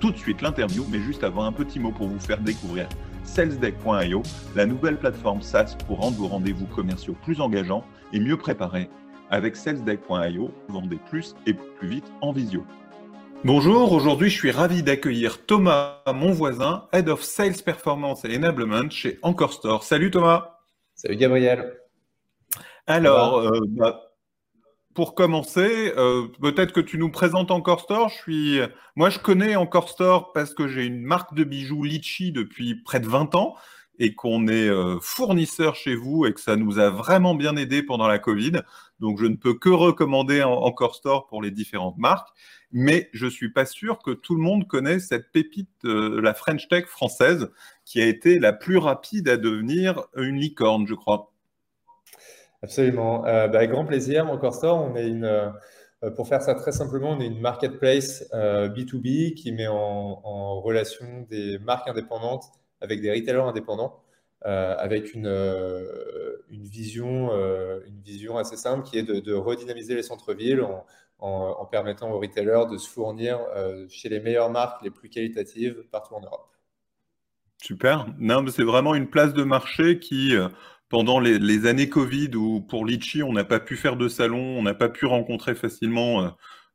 tout 0.00 0.10
de 0.10 0.16
suite 0.16 0.40
l'interview, 0.40 0.84
mais 0.90 0.98
juste 0.98 1.22
avant 1.22 1.44
un 1.44 1.52
petit 1.52 1.78
mot 1.78 1.92
pour 1.92 2.08
vous 2.08 2.18
faire 2.18 2.40
découvrir 2.40 2.88
salesdeck.io, 3.22 4.22
la 4.56 4.66
nouvelle 4.66 4.98
plateforme 4.98 5.42
SaaS 5.42 5.76
pour 5.86 5.98
rendre 5.98 6.16
vos 6.16 6.26
rendez-vous 6.26 6.66
commerciaux 6.66 7.14
plus 7.22 7.40
engageants 7.40 7.84
et 8.12 8.18
mieux 8.18 8.36
préparés. 8.36 8.88
Avec 9.30 9.54
salesdeck.io, 9.54 10.50
vendez 10.68 10.98
plus 11.08 11.36
et 11.46 11.54
plus 11.54 11.88
vite 11.88 12.12
en 12.22 12.32
visio. 12.32 12.64
Bonjour, 13.44 13.92
aujourd'hui 13.92 14.28
je 14.28 14.36
suis 14.36 14.50
ravi 14.50 14.82
d'accueillir 14.82 15.46
Thomas, 15.46 16.02
mon 16.06 16.32
voisin, 16.32 16.88
Head 16.92 17.08
of 17.08 17.22
Sales 17.22 17.62
Performance 17.64 18.24
et 18.24 18.36
Enablement 18.36 18.90
chez 18.90 19.18
Encore 19.22 19.52
Store. 19.52 19.84
Salut 19.84 20.10
Thomas. 20.10 20.56
Salut 20.94 21.16
Gabriel. 21.16 21.76
Alors, 22.86 23.38
euh, 23.38 23.60
bah, 23.68 24.09
pour 24.94 25.14
commencer, 25.14 25.92
euh, 25.96 26.26
peut-être 26.40 26.72
que 26.72 26.80
tu 26.80 26.98
nous 26.98 27.10
présentes 27.10 27.50
Encore 27.50 27.80
Store. 27.80 28.08
Je 28.08 28.16
suis, 28.16 28.60
moi, 28.96 29.10
je 29.10 29.18
connais 29.18 29.56
Encore 29.56 29.88
Store 29.88 30.32
parce 30.32 30.52
que 30.52 30.66
j'ai 30.66 30.84
une 30.84 31.02
marque 31.02 31.34
de 31.34 31.44
bijoux 31.44 31.84
Litchi 31.84 32.32
depuis 32.32 32.74
près 32.74 33.00
de 33.00 33.06
20 33.06 33.34
ans 33.34 33.54
et 33.98 34.14
qu'on 34.14 34.48
est 34.48 34.68
euh, 34.68 34.98
fournisseur 35.00 35.74
chez 35.74 35.94
vous 35.94 36.26
et 36.26 36.32
que 36.32 36.40
ça 36.40 36.56
nous 36.56 36.78
a 36.78 36.90
vraiment 36.90 37.34
bien 37.34 37.54
aidé 37.56 37.82
pendant 37.82 38.08
la 38.08 38.18
Covid. 38.18 38.62
Donc, 38.98 39.20
je 39.20 39.26
ne 39.26 39.36
peux 39.36 39.54
que 39.54 39.68
recommander 39.68 40.42
Encore 40.42 40.96
Store 40.96 41.26
pour 41.28 41.42
les 41.42 41.50
différentes 41.50 41.98
marques. 41.98 42.28
Mais 42.72 43.10
je 43.12 43.26
suis 43.26 43.50
pas 43.50 43.66
sûr 43.66 43.98
que 43.98 44.10
tout 44.10 44.34
le 44.34 44.42
monde 44.42 44.66
connaît 44.66 45.00
cette 45.00 45.32
pépite 45.32 45.70
de 45.84 46.20
la 46.20 46.34
French 46.34 46.68
Tech 46.68 46.86
française 46.86 47.50
qui 47.84 48.00
a 48.00 48.06
été 48.06 48.38
la 48.38 48.52
plus 48.52 48.78
rapide 48.78 49.28
à 49.28 49.36
devenir 49.36 50.04
une 50.16 50.38
licorne, 50.38 50.86
je 50.86 50.94
crois. 50.94 51.29
Absolument. 52.62 53.24
Euh, 53.26 53.48
bah, 53.48 53.58
avec 53.58 53.70
grand 53.70 53.84
plaisir. 53.84 54.28
Encore 54.30 54.54
Store, 54.54 54.82
on 54.82 54.94
est 54.96 55.08
une, 55.08 55.24
euh, 55.24 56.10
pour 56.14 56.28
faire 56.28 56.42
ça 56.42 56.54
très 56.54 56.72
simplement, 56.72 57.10
on 57.10 57.20
est 57.20 57.26
une 57.26 57.40
marketplace 57.40 58.24
B2B 58.32 59.32
euh, 59.32 59.34
qui 59.34 59.52
met 59.52 59.66
en, 59.66 60.60
relation 60.60 61.26
des 61.30 61.58
marques 61.58 61.88
indépendantes 61.88 62.44
avec 62.80 63.00
des 63.00 63.10
retailers 63.10 63.44
indépendants, 63.44 64.02
avec 64.42 65.14
une, 65.14 65.28
vision, 66.50 67.30
une 67.86 68.00
vision 68.02 68.38
assez 68.38 68.56
simple 68.56 68.84
qui 68.84 68.98
est 68.98 69.02
de, 69.02 69.34
redynamiser 69.34 69.94
les 69.94 70.02
centres-villes 70.02 70.62
en, 70.62 70.86
en, 71.18 71.66
permettant 71.66 72.10
aux 72.10 72.18
retailers 72.18 72.66
de 72.70 72.78
se 72.78 72.88
fournir 72.88 73.38
chez 73.88 74.08
les 74.08 74.20
meilleures 74.20 74.50
marques 74.50 74.82
les 74.82 74.90
plus 74.90 75.10
qualitatives 75.10 75.84
partout 75.90 76.14
en 76.14 76.20
Europe. 76.20 76.48
Super. 77.62 78.06
Non, 78.18 78.46
c'est 78.48 78.64
vraiment 78.64 78.94
une 78.94 79.08
place 79.08 79.34
de 79.34 79.44
marché 79.44 79.98
qui 79.98 80.34
pendant 80.90 81.20
les, 81.20 81.66
années 81.66 81.88
Covid 81.88 82.32
où 82.34 82.60
pour 82.60 82.84
Litchi, 82.84 83.22
on 83.22 83.32
n'a 83.32 83.44
pas 83.44 83.60
pu 83.60 83.76
faire 83.76 83.96
de 83.96 84.08
salon, 84.08 84.58
on 84.58 84.62
n'a 84.62 84.74
pas 84.74 84.90
pu 84.90 85.06
rencontrer 85.06 85.54
facilement 85.54 86.22
euh, 86.22 86.28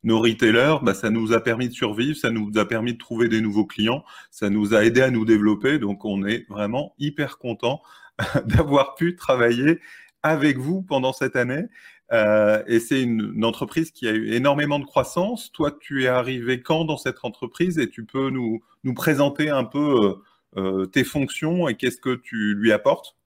nos 0.03 0.19
retailers, 0.19 0.77
bah, 0.81 0.93
ça 0.93 1.09
nous 1.09 1.33
a 1.33 1.41
permis 1.41 1.67
de 1.67 1.73
survivre, 1.73 2.17
ça 2.17 2.31
nous 2.31 2.51
a 2.55 2.65
permis 2.65 2.93
de 2.93 2.97
trouver 2.97 3.27
des 3.27 3.41
nouveaux 3.41 3.65
clients, 3.65 4.05
ça 4.31 4.49
nous 4.49 4.73
a 4.73 4.85
aidé 4.85 5.01
à 5.01 5.11
nous 5.11 5.25
développer. 5.25 5.79
Donc, 5.79 6.05
on 6.05 6.25
est 6.25 6.47
vraiment 6.49 6.95
hyper 6.97 7.37
content 7.37 7.81
d'avoir 8.45 8.95
pu 8.95 9.15
travailler 9.17 9.79
avec 10.23 10.57
vous 10.57 10.81
pendant 10.81 11.11
cette 11.11 11.35
année. 11.35 11.65
Euh, 12.13 12.63
et 12.67 12.79
c'est 12.79 13.01
une, 13.01 13.43
entreprise 13.43 13.91
qui 13.91 14.07
a 14.07 14.11
eu 14.11 14.31
énormément 14.31 14.79
de 14.79 14.85
croissance. 14.85 15.51
Toi, 15.51 15.71
tu 15.77 16.05
es 16.05 16.07
arrivé 16.07 16.61
quand 16.61 16.85
dans 16.85 16.97
cette 16.97 17.17
entreprise 17.23 17.79
et 17.79 17.89
tu 17.89 18.05
peux 18.05 18.29
nous, 18.29 18.61
nous 18.85 18.93
présenter 18.93 19.49
un 19.49 19.65
peu 19.65 20.15
euh, 20.55 20.85
tes 20.85 21.03
fonctions 21.03 21.67
et 21.67 21.75
qu'est-ce 21.75 21.97
que 21.97 22.15
tu 22.15 22.53
lui 22.55 22.71
apportes? 22.71 23.17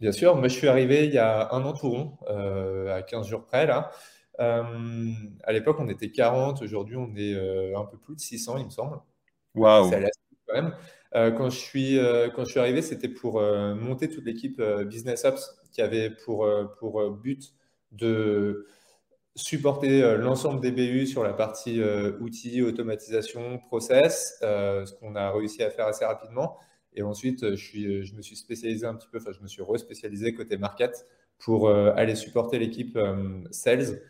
Bien 0.00 0.12
sûr, 0.12 0.36
moi 0.36 0.48
je 0.48 0.54
suis 0.54 0.68
arrivé 0.68 1.04
il 1.04 1.14
y 1.14 1.18
a 1.18 1.52
un 1.52 1.64
an 1.64 1.72
tout 1.72 1.88
rond, 1.88 2.18
euh, 2.28 2.94
à 2.94 3.02
15 3.02 3.28
jours 3.28 3.44
près 3.44 3.66
là. 3.66 3.92
Euh, 4.40 5.12
à 5.44 5.52
l'époque, 5.52 5.76
on 5.78 5.88
était 5.88 6.10
40, 6.10 6.62
aujourd'hui 6.62 6.96
on 6.96 7.14
est 7.14 7.34
euh, 7.34 7.78
un 7.78 7.84
peu 7.84 7.96
plus 7.96 8.16
de 8.16 8.20
600, 8.20 8.58
il 8.58 8.64
me 8.64 8.70
semble. 8.70 8.98
Waouh! 9.54 9.90
C'est 9.90 10.10
quand 10.48 10.54
même. 10.54 10.74
quand 11.36 11.48
je 11.48 11.58
suis, 11.58 11.98
quand 12.34 12.44
je 12.44 12.50
suis 12.50 12.60
arrivé, 12.60 12.82
c'était 12.82 13.08
pour 13.08 13.40
monter 13.40 14.08
toute 14.08 14.24
l'équipe 14.24 14.60
Business 14.60 15.24
Ops 15.24 15.56
qui 15.72 15.80
avait 15.80 16.10
pour, 16.10 16.46
pour 16.78 17.10
but 17.10 17.54
de 17.92 18.66
supporter 19.36 20.16
l'ensemble 20.16 20.60
des 20.60 20.72
BU 20.72 21.06
sur 21.06 21.22
la 21.22 21.32
partie 21.32 21.80
outils, 22.20 22.62
automatisation, 22.62 23.58
process, 23.58 24.38
ce 24.40 24.92
qu'on 24.98 25.14
a 25.14 25.30
réussi 25.30 25.62
à 25.62 25.70
faire 25.70 25.86
assez 25.86 26.04
rapidement. 26.04 26.58
Et 26.94 27.02
ensuite, 27.02 27.42
euh, 27.42 27.56
euh, 27.76 28.02
je 28.02 28.14
me 28.14 28.22
suis 28.22 28.36
spécialisé 28.36 28.86
un 28.86 28.94
petit 28.94 29.08
peu, 29.10 29.18
enfin, 29.18 29.32
je 29.32 29.40
me 29.40 29.48
suis 29.48 29.62
respécialisé 29.62 30.34
côté 30.34 30.56
market 30.56 31.06
pour 31.38 31.68
euh, 31.68 31.92
aller 31.96 32.14
supporter 32.14 32.58
l'équipe 32.58 32.98
sales 33.50 34.00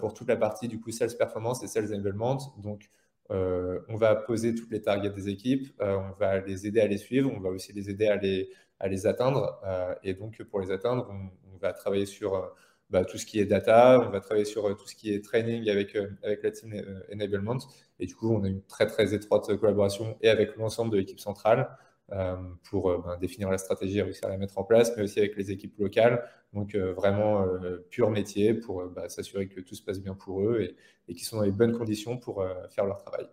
pour 0.00 0.14
toute 0.14 0.28
la 0.28 0.36
partie 0.36 0.68
du 0.68 0.80
coup 0.80 0.92
sales 0.92 1.14
performance 1.16 1.62
et 1.62 1.66
sales 1.66 1.92
enablement. 1.92 2.38
Donc, 2.62 2.90
on 3.30 3.96
va 3.96 4.14
poser 4.14 4.54
toutes 4.54 4.70
les 4.70 4.80
targets 4.80 5.10
des 5.10 5.28
équipes, 5.28 5.68
on 5.80 6.12
va 6.18 6.40
les 6.40 6.66
aider 6.66 6.80
à 6.80 6.86
les 6.86 6.96
suivre, 6.98 7.30
on 7.34 7.40
va 7.40 7.50
aussi 7.50 7.72
les 7.72 7.90
aider 7.90 8.06
à 8.06 8.16
les, 8.16 8.50
à 8.78 8.88
les 8.88 9.06
atteindre. 9.06 9.60
et 10.02 10.14
donc, 10.14 10.42
pour 10.44 10.60
les 10.60 10.70
atteindre, 10.70 11.10
on, 11.10 11.56
va 11.58 11.72
travailler 11.72 12.06
sur 12.06 12.54
bah, 12.90 13.04
tout 13.04 13.18
ce 13.18 13.26
qui 13.26 13.40
est 13.40 13.46
data, 13.46 14.00
on 14.06 14.10
va 14.10 14.20
travailler 14.20 14.44
sur 14.44 14.74
tout 14.76 14.86
ce 14.86 14.94
qui 14.94 15.12
est 15.12 15.24
training 15.24 15.68
avec, 15.68 15.96
avec 16.22 16.42
la 16.42 16.50
team 16.50 16.74
enablement. 17.12 17.58
Et 17.98 18.06
du 18.06 18.14
coup, 18.14 18.32
on 18.32 18.44
a 18.44 18.48
une 18.48 18.62
très, 18.62 18.86
très 18.86 19.12
étroite 19.12 19.54
collaboration 19.56 20.16
et 20.20 20.28
avec 20.28 20.56
l'ensemble 20.56 20.92
de 20.92 20.98
l'équipe 20.98 21.20
centrale. 21.20 21.68
Euh, 22.12 22.36
pour 22.64 22.90
euh, 22.90 23.02
ben, 23.02 23.16
définir 23.16 23.50
la 23.50 23.56
stratégie 23.56 23.96
et 23.98 24.02
réussir 24.02 24.26
à 24.26 24.28
la 24.28 24.36
mettre 24.36 24.58
en 24.58 24.64
place, 24.64 24.92
mais 24.94 25.04
aussi 25.04 25.20
avec 25.20 25.36
les 25.36 25.50
équipes 25.50 25.78
locales. 25.78 26.22
Donc 26.52 26.74
euh, 26.74 26.92
vraiment 26.92 27.46
pur 27.88 28.10
métier 28.10 28.52
pour 28.52 28.84
bah, 28.90 29.08
s'assurer 29.08 29.48
que 29.48 29.60
tout 29.60 29.74
se 29.74 29.82
passe 29.82 30.00
bien 30.00 30.14
pour 30.14 30.42
eux 30.42 30.60
et, 30.60 30.76
et 31.08 31.14
qu'ils 31.14 31.24
sont 31.24 31.38
dans 31.38 31.42
les 31.42 31.50
bonnes 31.50 31.76
conditions 31.76 32.18
pour 32.18 32.46
faire 32.70 32.84
leur 32.84 32.98
travail. 32.98 33.26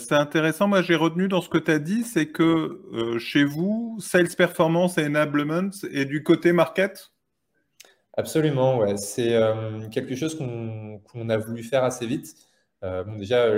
c'est 0.00 0.14
intéressant. 0.14 0.66
Moi, 0.66 0.82
j'ai 0.82 0.96
retenu 0.96 1.28
dans 1.28 1.40
ce 1.40 1.48
que 1.48 1.58
tu 1.58 1.70
as 1.70 1.78
dit, 1.78 2.02
c'est 2.02 2.26
que 2.26 3.16
chez 3.18 3.44
vous, 3.44 3.96
Sales 4.00 4.34
Performance 4.36 4.98
et 4.98 5.06
Enablement 5.06 5.70
est 5.90 6.04
du 6.04 6.22
côté 6.22 6.52
market? 6.52 7.12
Absolument, 8.14 8.78
ouais. 8.78 8.96
C'est 8.96 9.40
quelque 9.92 10.16
chose 10.16 10.36
qu'on 10.36 11.28
a 11.30 11.38
voulu 11.38 11.62
faire 11.62 11.84
assez 11.84 12.06
vite. 12.06 12.34
Bon, 12.82 13.16
déjà, 13.16 13.48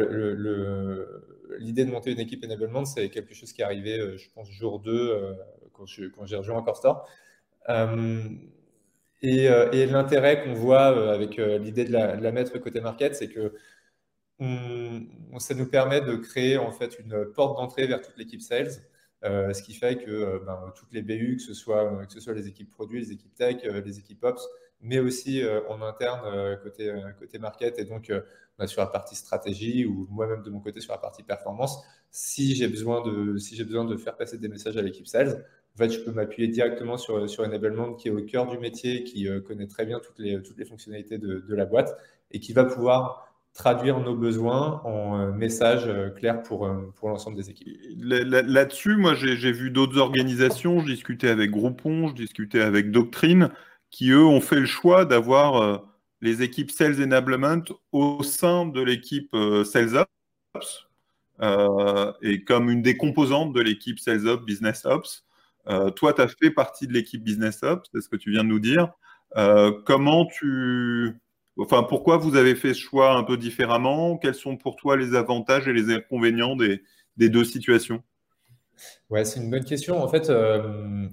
l'idée 1.58 1.84
de 1.84 1.90
monter 1.90 2.12
une 2.12 2.20
équipe 2.20 2.44
enablement, 2.44 2.84
c'est 2.84 3.08
quelque 3.10 3.34
chose 3.34 3.52
qui 3.52 3.62
est 3.62 3.64
arrivé, 3.64 3.98
euh, 3.98 4.16
je 4.16 4.28
pense, 4.30 4.50
jour 4.50 4.80
2, 4.80 4.92
euh, 4.92 5.34
quand 5.72 5.86
j'ai 5.86 6.36
rejoint 6.36 6.62
Core 6.62 7.06
Euh, 7.68 8.28
et, 9.22 9.48
euh, 9.48 9.70
et 9.72 9.86
l'intérêt 9.86 10.42
qu'on 10.42 10.54
voit 10.54 11.12
avec 11.12 11.36
l'idée 11.36 11.84
de, 11.84 11.92
la, 11.92 12.32
mettre 12.32 12.58
côté 12.58 12.80
market, 12.80 13.14
c'est 13.14 13.28
que 13.28 13.54
ça 15.38 15.54
nous 15.54 15.66
permet 15.66 16.00
de 16.00 16.16
créer 16.16 16.56
en 16.58 16.70
fait 16.70 16.98
une 16.98 17.26
porte 17.34 17.56
d'entrée 17.58 17.86
vers 17.86 18.00
toute 18.00 18.16
l'équipe 18.16 18.40
sales. 18.40 18.70
ce 19.22 19.62
qui 19.62 19.74
fait 19.74 19.96
que 19.98 20.42
ben, 20.46 20.72
toutes 20.76 20.92
les 20.92 21.02
BU, 21.02 21.36
que 21.36 21.42
ce, 21.42 21.54
soit, 21.54 22.06
que 22.06 22.12
ce 22.12 22.20
soit 22.20 22.34
les 22.34 22.46
équipes 22.48 22.70
produits, 22.70 23.00
les 23.00 23.12
équipes 23.12 23.34
tech, 23.34 23.56
les 23.64 23.98
équipes 23.98 24.24
ops, 24.24 24.48
mais 24.80 24.98
aussi 24.98 25.42
en 25.68 25.82
interne 25.82 26.56
côté, 26.62 26.92
côté 27.18 27.38
market 27.38 27.78
et 27.78 27.84
donc 27.84 28.12
sur 28.66 28.80
la 28.80 28.86
partie 28.86 29.14
stratégie 29.14 29.84
ou 29.84 30.06
moi-même 30.10 30.42
de 30.42 30.50
mon 30.50 30.60
côté 30.60 30.80
sur 30.80 30.92
la 30.92 30.98
partie 30.98 31.22
performance. 31.22 31.82
Si 32.10 32.54
j'ai 32.54 32.68
besoin 32.68 33.02
de, 33.02 33.36
si 33.38 33.62
besoin 33.64 33.84
de 33.84 33.96
faire 33.96 34.16
passer 34.16 34.38
des 34.38 34.48
messages 34.48 34.76
à 34.76 34.82
l'équipe 34.82 35.06
sales, 35.06 35.44
en 35.74 35.78
fait, 35.78 35.90
je 35.90 36.00
peux 36.00 36.10
m'appuyer 36.10 36.48
directement 36.48 36.96
sur, 36.96 37.30
sur 37.30 37.44
Enablement 37.44 37.94
qui 37.94 38.08
est 38.08 38.10
au 38.10 38.20
cœur 38.22 38.48
du 38.48 38.58
métier, 38.58 39.04
qui 39.04 39.28
euh, 39.28 39.40
connaît 39.40 39.68
très 39.68 39.86
bien 39.86 40.00
toutes 40.00 40.18
les, 40.18 40.42
toutes 40.42 40.58
les 40.58 40.64
fonctionnalités 40.64 41.18
de, 41.18 41.44
de, 41.48 41.54
la 41.54 41.66
boîte 41.66 41.96
et 42.32 42.40
qui 42.40 42.52
va 42.52 42.64
pouvoir 42.64 43.32
traduire 43.54 44.00
nos 44.00 44.16
besoins 44.16 44.80
en 44.84 45.20
euh, 45.20 45.32
messages 45.32 45.86
euh, 45.86 46.10
clairs 46.10 46.42
pour, 46.42 46.68
pour 46.96 47.08
l'ensemble 47.08 47.36
des 47.36 47.50
équipes. 47.50 47.76
Là-dessus, 47.96 48.96
moi, 48.96 49.14
j'ai 49.14 49.52
vu 49.52 49.70
d'autres 49.70 49.98
organisations, 49.98 50.80
je 50.80 50.86
discutais 50.86 51.28
avec 51.28 51.52
Groupon, 51.52 52.08
je 52.08 52.14
discutais 52.14 52.60
avec 52.60 52.90
Doctrine, 52.90 53.50
qui, 53.90 54.10
eux, 54.10 54.24
ont 54.24 54.40
fait 54.40 54.60
le 54.60 54.66
choix 54.66 55.04
d'avoir 55.04 55.84
les 56.20 56.42
équipes 56.42 56.70
Sales 56.70 57.02
Enablement 57.02 57.62
au 57.92 58.22
sein 58.22 58.66
de 58.66 58.80
l'équipe 58.80 59.32
euh, 59.34 59.64
Sales 59.64 59.96
Ops 59.96 60.88
euh, 61.40 62.12
et 62.22 62.42
comme 62.42 62.70
une 62.70 62.82
des 62.82 62.96
composantes 62.96 63.52
de 63.52 63.60
l'équipe 63.60 63.98
Sales 63.98 64.26
Ops, 64.26 64.44
Business 64.44 64.84
Ops. 64.84 65.24
Euh, 65.68 65.90
toi, 65.90 66.12
tu 66.12 66.22
as 66.22 66.28
fait 66.28 66.50
partie 66.50 66.86
de 66.86 66.92
l'équipe 66.92 67.22
Business 67.22 67.62
Ops, 67.62 67.88
c'est 67.92 68.00
ce 68.00 68.08
que 68.08 68.16
tu 68.16 68.30
viens 68.30 68.42
de 68.42 68.48
nous 68.48 68.60
dire. 68.60 68.92
comment 69.84 70.26
tu. 70.26 71.20
Enfin, 71.60 71.82
pourquoi 71.82 72.18
vous 72.18 72.36
avez 72.36 72.54
fait 72.54 72.72
ce 72.72 72.80
choix 72.80 73.14
un 73.14 73.24
peu 73.24 73.36
différemment? 73.36 74.16
Quels 74.16 74.34
sont 74.34 74.56
pour 74.56 74.76
toi 74.76 74.96
les 74.96 75.14
avantages 75.16 75.66
et 75.66 75.72
les 75.72 75.92
inconvénients 75.92 76.56
des 76.56 77.28
deux 77.28 77.44
situations? 77.44 78.02
Ouais, 79.10 79.24
c'est 79.24 79.40
une 79.40 79.50
bonne 79.50 79.64
question. 79.64 80.02
En 80.02 80.08
fait, 80.08 80.30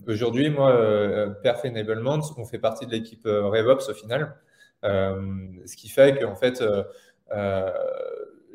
aujourd'hui, 0.08 0.50
moi, 0.50 1.36
Perf 1.44 1.66
Enablement, 1.66 2.20
on 2.38 2.46
fait 2.46 2.60
partie 2.60 2.86
de 2.86 2.92
l'équipe 2.92 3.26
RevOps 3.26 3.90
au 3.90 3.94
final. 3.94 4.36
ce 4.84 5.76
qui 5.76 5.90
fait 5.90 6.20
qu'en 6.20 6.36
fait, 6.36 6.64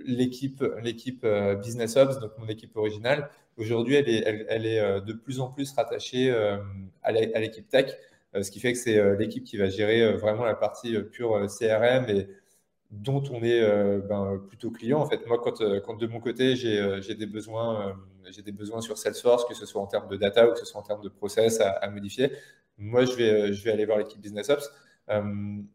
l'équipe, 0.05 0.65
l'équipe 0.83 1.27
Business 1.63 1.97
Ops, 1.97 2.21
donc 2.21 2.33
mon 2.39 2.49
équipe 2.49 2.77
originale, 2.77 3.31
aujourd'hui, 3.57 3.97
elle 3.97 4.09
est, 4.09 4.47
elle, 4.49 4.67
est 4.67 5.01
de 5.01 5.13
plus 5.13 5.41
en 5.41 5.49
plus 5.49 5.73
rattachée 5.73 6.35
à 7.03 7.13
l'équipe 7.13 7.69
tech. 7.69 7.93
ce 8.41 8.51
qui 8.51 8.61
fait 8.61 8.73
que 8.73 8.79
c'est 8.79 9.17
l'équipe 9.17 9.45
qui 9.45 9.57
va 9.57 9.69
gérer 9.69 10.13
vraiment 10.15 10.45
la 10.45 10.55
partie 10.55 10.99
pure 11.13 11.47
CRM 11.49 12.09
et 12.09 12.29
dont 12.91 13.23
on 13.31 13.43
est 13.43 13.63
euh, 13.63 14.01
ben, 14.01 14.41
plutôt 14.49 14.71
client. 14.71 15.01
En 15.01 15.07
fait, 15.07 15.25
moi, 15.27 15.39
quand, 15.43 15.61
euh, 15.61 15.81
quand 15.81 15.95
de 15.95 16.07
mon 16.07 16.21
côté, 16.21 16.57
j'ai 16.57 16.79
euh, 16.81 17.01
des, 17.01 17.27
besoins, 17.27 17.97
des 18.45 18.53
besoins 18.53 18.81
sur 18.81 18.99
Salesforce, 18.99 19.45
que 19.45 19.55
ce 19.55 19.65
soit 19.65 19.81
en 19.81 19.87
termes 19.87 20.09
de 20.09 20.17
data 20.17 20.49
ou 20.49 20.53
que 20.53 20.59
ce 20.59 20.65
soit 20.65 20.81
en 20.81 20.85
termes 20.85 21.03
de 21.03 21.09
process 21.09 21.61
à, 21.61 21.89
modifier, 21.89 22.33
moi, 22.79 23.05
je 23.05 23.15
vais, 23.15 23.53
je 23.53 23.63
vais 23.65 23.71
aller 23.73 23.87
voir 23.87 23.99
l'équipe 23.99 24.21
Business 24.21 24.51
Ops. 24.51 24.71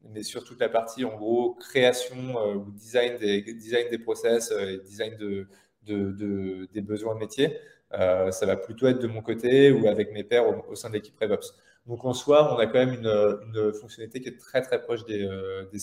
mais 0.03 0.23
sur 0.23 0.43
toute 0.43 0.59
la 0.59 0.69
partie, 0.69 1.05
en 1.05 1.15
gros, 1.15 1.53
création 1.53 2.35
ou 2.55 2.71
design 2.71 3.17
des, 3.17 3.41
design 3.41 3.89
des 3.89 3.99
process 3.99 4.51
et 4.51 4.79
design 4.79 5.15
de, 5.17 5.47
de, 5.83 6.67
des 6.73 6.81
besoins 6.81 7.15
métiers, 7.15 7.57
ça 7.91 8.45
va 8.45 8.57
plutôt 8.57 8.87
être 8.87 8.99
de 8.99 9.07
mon 9.07 9.21
côté 9.21 9.71
ou 9.71 9.87
avec 9.87 10.11
mes 10.11 10.23
pairs 10.23 10.45
au, 10.69 10.75
sein 10.75 10.89
de 10.89 10.95
l'équipe 10.95 11.15
RevOps. 11.21 11.53
Donc 11.85 12.03
en 12.03 12.13
soi, 12.13 12.53
on 12.53 12.57
a 12.57 12.65
quand 12.65 12.85
même 12.85 12.93
une, 12.93 13.07
une 13.07 13.73
fonctionnalité 13.73 14.19
qui 14.19 14.29
est 14.29 14.39
très 14.39 14.61
très 14.61 14.81
proche 14.81 15.05
des, 15.05 15.29
des 15.71 15.79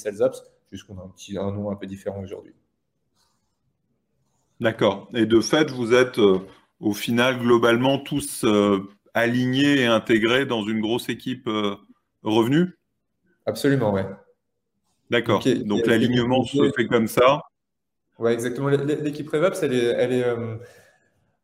Puisqu'on 0.72 0.96
a 0.98 1.02
un, 1.02 1.08
petit, 1.08 1.36
un 1.36 1.52
nom 1.52 1.70
un 1.70 1.76
peu 1.76 1.86
différent 1.86 2.22
aujourd'hui. 2.22 2.54
D'accord. 4.58 5.06
Et 5.12 5.26
de 5.26 5.38
fait, 5.42 5.70
vous 5.70 5.92
êtes 5.92 6.18
euh, 6.18 6.38
au 6.80 6.94
final 6.94 7.38
globalement 7.38 7.98
tous 7.98 8.42
euh, 8.44 8.78
alignés 9.12 9.80
et 9.80 9.84
intégrés 9.84 10.46
dans 10.46 10.66
une 10.66 10.80
grosse 10.80 11.10
équipe 11.10 11.46
euh, 11.46 11.76
revenu 12.22 12.78
Absolument, 13.44 13.92
ouais. 13.92 14.06
D'accord. 15.10 15.44
Donc 15.66 15.84
l'alignement 15.86 16.42
se 16.42 16.72
fait 16.74 16.86
comme 16.86 17.06
ça? 17.06 17.42
Oui, 18.18 18.32
exactement. 18.32 18.68
L'équipe 18.68 19.28
RevOps, 19.28 19.62
elle 19.62 19.74
est, 19.74 19.84
elle 19.84 20.12
est 20.14 20.24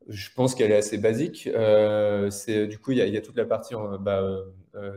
je 0.08 0.30
pense 0.34 0.54
qu'elle 0.54 0.70
est 0.70 0.78
assez 0.78 0.96
basique. 0.96 1.50
c'est 2.30 2.66
du 2.66 2.78
coup, 2.78 2.92
il 2.92 2.98
y, 2.98 3.16
a, 3.16 3.20
toute 3.20 3.36
la 3.36 3.44
partie, 3.44 3.74
bah, 4.00 4.26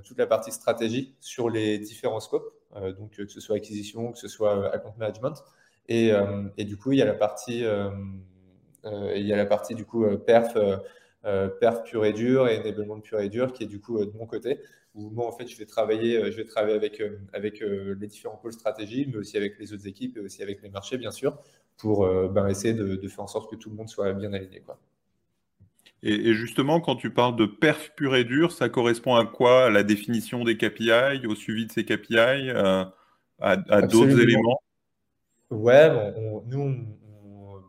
toute 0.06 0.18
la 0.18 0.26
partie 0.26 0.54
stratégie 0.54 1.18
sur 1.20 1.50
les 1.50 1.80
différents 1.80 2.22
scopes. 2.22 2.61
Euh, 2.76 2.94
donc 2.94 3.12
que 3.12 3.28
ce 3.28 3.40
soit 3.42 3.58
acquisition, 3.58 4.12
que 4.12 4.20
ce 4.20 4.28
soit 4.28 4.58
euh, 4.58 4.72
account 4.72 4.94
management. 4.98 5.44
Et, 5.88 6.12
euh, 6.14 6.48
du 6.58 6.78
coup, 6.78 6.92
il 6.92 7.00
y 7.00 7.02
a 7.02 7.06
la 7.06 7.14
partie, 7.14 7.64
il 8.84 9.28
y 9.28 9.34
a 9.34 9.38
la 9.38 9.46
partie 9.46 9.76
du 9.76 9.86
coup 9.86 10.06
perf, 10.18 10.56
perf 11.24 11.84
pur 11.84 12.06
et 12.06 12.14
dur 12.14 12.48
et 12.48 12.60
enablement 12.60 13.00
pur 13.00 13.20
et 13.20 13.30
dur 13.30 13.52
qui 13.52 13.64
est 13.64 13.68
du 13.68 13.82
coup 13.82 14.04
de 14.04 14.12
mon 14.18 14.26
côté 14.26 14.60
où 14.96 15.10
moi 15.10 15.28
en 15.28 15.32
fait 15.32 15.48
je 15.48 15.58
vais 15.58 15.66
travailler, 15.66 16.32
je 16.32 16.38
vais 16.38 16.46
travailler 16.46 16.76
avec, 16.76 17.02
avec 17.34 17.60
les 17.62 18.08
différents 18.08 18.38
pôles 18.38 18.54
stratégie, 18.54 19.06
mais 19.08 19.18
aussi 19.18 19.38
avec 19.38 19.60
les 19.60 19.74
autres 19.74 19.88
équipes 19.88 20.18
et 20.18 20.20
aussi 20.22 20.44
avec 20.44 20.62
les 20.62 20.70
marchés 20.70 20.98
bien 20.98 21.12
sûr, 21.12 21.38
pour 21.78 22.08
ben, 22.30 22.48
essayer 22.48 22.74
de, 22.74 22.96
de, 22.96 23.08
faire 23.08 23.24
en 23.24 23.28
sorte 23.28 23.50
que 23.50 23.56
tout 23.56 23.70
le 23.70 23.76
monde 23.76 23.90
soit 23.90 24.14
bien 24.14 24.32
aligné. 24.34 24.62
Quoi. 24.62 24.80
Et, 26.04 26.34
justement, 26.34 26.82
quand 26.82 26.96
tu 26.96 27.12
parles 27.12 27.36
de 27.36 27.46
perf 27.46 27.92
pur 27.96 28.16
et 28.16 28.24
dur, 28.24 28.52
ça 28.52 28.70
correspond 28.70 29.16
à 29.16 29.26
quoi? 29.26 29.66
À 29.66 29.70
la 29.70 29.84
définition 29.84 30.44
des 30.44 30.58
KPI, 30.58 31.28
au 31.28 31.36
suivi 31.36 31.68
de 31.68 31.72
ces 31.72 31.86
KPI, 31.86 32.16
euh, 32.50 32.84
à, 33.40 33.56
d'autres 33.56 34.20
éléments? 34.20 34.60
Ouais, 35.52 35.92
nous, 36.48 36.76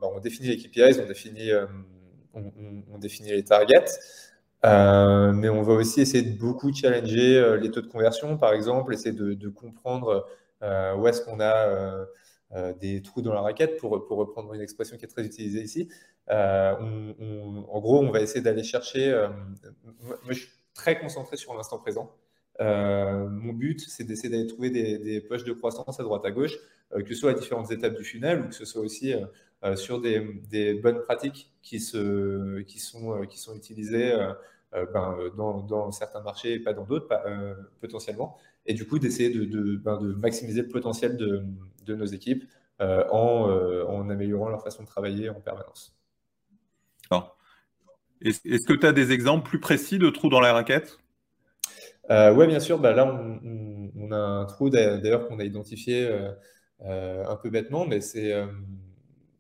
on, 0.01 0.21
définit 0.21 0.49
les 0.49 0.57
KPIs, 0.57 1.01
on 1.03 1.07
définit, 1.07 1.51
euh, 1.51 1.67
on, 2.33 2.99
définit 2.99 3.33
les 3.33 3.45
targets, 3.45 3.85
euh, 4.65 5.33
mais 5.33 5.51
on 5.51 5.63
va 5.63 5.75
aussi 5.75 6.01
essayer 6.01 6.23
de 6.23 6.39
beaucoup 6.39 6.73
challenger 6.73 7.59
les 7.61 7.71
taux 7.71 7.83
de 7.83 7.89
conversion, 7.89 8.39
par 8.39 8.55
exemple, 8.55 8.95
essayer 8.95 9.15
de, 9.15 9.49
comprendre 9.51 10.27
où 10.63 11.07
est-ce 11.07 11.21
qu'on 11.21 11.41
a 11.41 12.07
des 12.81 13.01
trous 13.03 13.23
dans 13.23 13.33
la 13.33 13.41
raquette, 13.41 13.79
pour, 13.79 14.07
pour 14.07 14.19
reprendre 14.19 14.53
une 14.53 14.61
expression 14.61 14.97
qui 14.97 15.05
est 15.05 15.09
très 15.09 15.25
utilisée 15.25 15.63
ici. 15.63 15.89
Euh, 16.31 16.75
en 17.69 17.81
gros, 17.81 18.01
on 18.01 18.11
va 18.11 18.21
essayer 18.21 18.41
d'aller 18.41 18.63
chercher. 18.63 19.11
Euh, 19.11 19.29
moi, 20.01 20.17
je 20.31 20.41
suis 20.41 20.51
très 20.75 20.99
concentré 20.99 21.37
sur 21.37 21.55
l'instant 21.55 21.79
présent. 21.79 22.15
Euh, 22.61 23.29
mon 23.29 23.53
but, 23.53 23.81
c'est 23.81 24.05
d'essayer 24.05 24.29
d'aller 24.29 24.47
trouver 24.47 24.71
des, 24.71 25.21
poches 25.21 25.45
de 25.45 25.53
croissance 25.53 25.99
à 25.99 26.03
droite 26.03 26.25
à 26.25 26.31
gauche, 26.31 26.57
que 26.93 27.09
ce 27.09 27.15
soit 27.15 27.31
à 27.31 27.35
différentes 27.35 27.71
étapes 27.71 27.95
du 27.95 28.05
funnel 28.05 28.43
ou 28.43 28.49
que 28.49 28.55
ce 28.55 28.65
soit 28.65 28.83
aussi 28.83 29.15
sur 29.77 30.01
des, 30.01 30.75
bonnes 30.75 31.01
pratiques 31.01 31.53
qui, 31.63 31.81
se, 31.81 32.61
qui, 32.63 32.79
sont, 32.79 33.25
qui 33.27 33.39
sont 33.39 33.55
utilisées 33.55 34.15
ben, 34.73 35.17
dans, 35.37 35.91
certains 35.91 36.21
marchés 36.21 36.55
et 36.55 36.59
pas 36.61 36.75
dans 36.75 36.85
d'autres, 36.85 37.09
potentiellement. 37.81 38.37
Et 38.67 38.75
du 38.75 38.87
coup, 38.87 38.99
d'essayer 38.99 39.31
de, 39.31 39.77
ben, 39.77 40.01
de, 40.01 40.13
maximiser 40.15 40.63
le 40.63 40.69
potentiel 40.69 41.17
de, 41.17 41.45
de 41.85 41.95
nos 41.95 42.07
équipes 42.07 42.45
en, 42.81 43.49
en 43.89 44.11
améliorant 44.11 44.49
leur 44.49 44.63
façon 44.63 44.83
de 44.83 44.89
travailler 44.89 45.31
en 45.31 45.41
permanence. 45.41 45.97
Est-ce 48.25 48.67
que 48.67 48.73
tu 48.73 48.87
as 48.87 48.93
des 48.93 49.13
exemples 49.13 49.49
plus 49.49 49.61
précis 49.61 49.99
de 49.99 50.09
trous 50.11 50.29
dans 50.29 50.41
la 50.41 50.53
raquette? 50.53 50.99
Euh, 52.11 52.33
Oui, 52.35 52.47
bien 52.47 52.61
sûr. 52.61 52.79
Bah, 52.79 52.93
là, 52.93 53.07
on, 53.07 54.13
a 54.13 54.17
un 54.17 54.45
trou 54.45 54.71
d'ailleurs 54.71 55.27
qu'on 55.27 55.39
a 55.39 55.45
identifié 55.45 56.07
euh, 56.07 56.31
euh, 56.83 57.25
un 57.27 57.37
peu 57.37 57.51
bêtement, 57.51 57.87
mais 57.87 58.01
c'est 58.01 58.33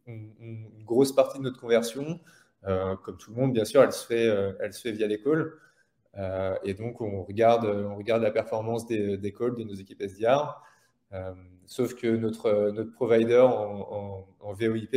une, 0.07 0.69
grosse 0.85 1.15
partie 1.15 1.39
de 1.39 1.45
notre 1.45 1.61
conversion. 1.61 2.21
comme 2.65 3.17
tout 3.19 3.31
le 3.31 3.41
monde, 3.41 3.53
bien 3.53 3.65
sûr, 3.65 3.83
elle 3.83 3.93
se 3.93 4.07
fait, 4.07 4.27
elle 4.61 4.73
se 4.73 4.81
fait 4.81 4.93
via 4.93 5.07
l'école. 5.07 5.59
Et 6.65 6.75
donc, 6.75 7.01
on 7.01 7.23
regarde, 7.23 7.65
on 7.65 7.97
regarde 7.97 8.23
la 8.23 8.31
performance 8.31 8.87
des, 8.87 9.17
des 9.17 9.33
calls 9.33 9.55
de 9.57 9.65
nos 9.65 9.75
équipes 9.75 10.03
SDR. 10.03 10.63
sauf 11.67 11.95
que 11.95 12.07
notre, 12.09 12.71
notre 12.71 12.93
provider 12.93 13.41
en, 13.41 14.27
VOIP 14.55 14.95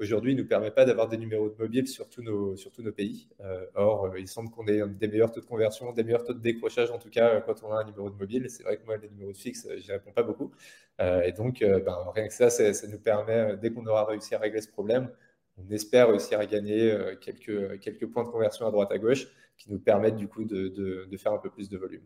aujourd'hui 0.00 0.34
ne 0.34 0.42
nous 0.42 0.48
permet 0.48 0.70
pas 0.70 0.84
d'avoir 0.84 1.08
des 1.08 1.16
numéros 1.16 1.48
de 1.48 1.56
mobile 1.58 1.86
sur 1.88 2.08
tous 2.08 2.22
nos, 2.22 2.56
sur 2.56 2.70
tous 2.70 2.82
nos 2.82 2.92
pays. 2.92 3.28
Euh, 3.40 3.66
or, 3.74 4.06
euh, 4.06 4.20
il 4.20 4.28
semble 4.28 4.50
qu'on 4.50 4.66
ait 4.66 4.86
des 4.86 5.08
meilleurs 5.08 5.32
taux 5.32 5.40
de 5.40 5.46
conversion, 5.46 5.92
des 5.92 6.04
meilleurs 6.04 6.24
taux 6.24 6.34
de 6.34 6.40
décrochage, 6.40 6.90
en 6.90 6.98
tout 6.98 7.10
cas, 7.10 7.34
euh, 7.34 7.40
quand 7.40 7.62
on 7.62 7.72
a 7.72 7.80
un 7.80 7.84
numéro 7.84 8.10
de 8.10 8.16
mobile. 8.16 8.48
C'est 8.48 8.62
vrai 8.62 8.76
que 8.76 8.84
moi, 8.84 8.96
les 8.96 9.08
numéros 9.08 9.32
de 9.32 9.36
fixe, 9.36 9.66
je 9.68 9.84
n'y 9.84 9.92
réponds 9.92 10.12
pas 10.12 10.22
beaucoup. 10.22 10.52
et 11.00 11.32
donc, 11.32 11.60
ben, 11.60 11.96
rien 12.14 12.26
que 12.26 12.34
ça, 12.34 12.50
ça, 12.50 12.86
nous 12.88 12.98
permet, 12.98 13.56
dès 13.56 13.70
qu'on 13.70 13.86
aura 13.86 14.04
réussi 14.04 14.34
à 14.34 14.38
régler 14.38 14.60
ce 14.60 14.68
problème, 14.68 15.10
on 15.56 15.70
espère 15.72 16.08
réussir 16.08 16.40
à 16.40 16.46
gagner 16.46 16.96
quelques, 17.20 17.78
quelques 17.80 18.06
points 18.06 18.24
de 18.24 18.28
conversion 18.28 18.66
à 18.66 18.70
droite 18.70 18.90
à 18.92 18.98
gauche 18.98 19.28
qui 19.58 19.70
nous 19.70 19.78
permettent 19.78 20.16
du 20.16 20.28
coup 20.28 20.44
de, 20.44 20.68
de, 20.68 21.16
faire 21.16 21.32
un 21.32 21.38
peu 21.38 21.50
plus 21.50 21.68
de 21.68 21.76
volume. 21.76 22.02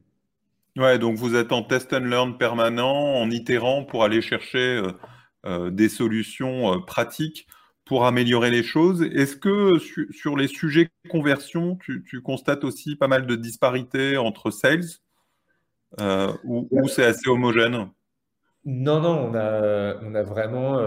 Ouais, 0.76 0.98
donc 0.98 1.16
vous 1.16 1.36
êtes 1.36 1.52
en 1.52 1.62
test 1.62 1.92
and 1.92 2.00
learn 2.00 2.38
permanent, 2.38 3.14
en 3.14 3.30
itérant 3.30 3.84
pour 3.84 4.04
aller 4.04 4.22
chercher 4.22 4.82
des 5.44 5.88
solutions 5.90 6.80
pratiques 6.82 7.46
pour 7.84 8.06
améliorer 8.06 8.50
les 8.50 8.62
choses. 8.62 9.02
Est-ce 9.02 9.36
que 9.36 9.78
sur 10.12 10.36
les 10.36 10.48
sujets 10.48 10.88
conversion, 11.10 11.76
tu, 11.76 12.22
constates 12.22 12.64
aussi 12.64 12.96
pas 12.96 13.08
mal 13.08 13.26
de 13.26 13.36
disparités 13.36 14.16
entre 14.16 14.50
sales 14.50 14.84
euh, 16.00 16.32
ou, 16.44 16.88
c'est 16.88 17.04
assez 17.04 17.28
homogène? 17.28 17.90
Non, 18.64 19.00
non, 19.00 19.28
on 19.28 19.34
a, 19.34 19.96
on 20.02 20.14
a 20.14 20.22
vraiment. 20.22 20.78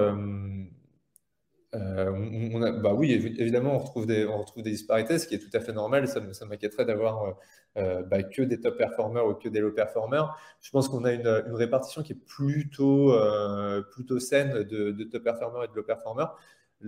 Euh, 1.76 2.12
euh, 2.12 2.80
bah 2.80 2.94
oui, 2.94 3.12
évidemment, 3.12 3.76
on 3.76 3.80
retrouve, 3.80 4.06
des, 4.08 4.26
disparités, 4.64 5.20
ce 5.20 5.28
qui 5.28 5.36
est 5.36 5.40
tout 5.40 5.56
à 5.56 5.60
fait 5.60 5.74
normal. 5.74 6.08
Ça, 6.08 6.22
ça 6.34 6.46
m'inquiéterait 6.46 6.86
d'avoir 6.86 7.36
bah, 7.76 8.24
que 8.24 8.42
des 8.42 8.60
top 8.60 8.78
performers 8.78 9.28
ou 9.28 9.34
que 9.34 9.50
des 9.50 9.60
low 9.60 9.72
performers. 9.72 10.36
Je 10.62 10.72
pense 10.72 10.88
qu'on 10.88 11.04
a 11.06 11.12
une, 11.12 11.28
répartition 11.28 12.02
qui 12.02 12.14
est 12.14 12.26
plutôt, 12.26 13.14
plutôt 13.92 14.20
saine 14.20 14.64
de, 14.64 15.04
top 15.04 15.24
performers 15.24 15.66
et 15.66 15.68
de 15.68 15.74
low 15.76 15.84
performers 15.84 16.36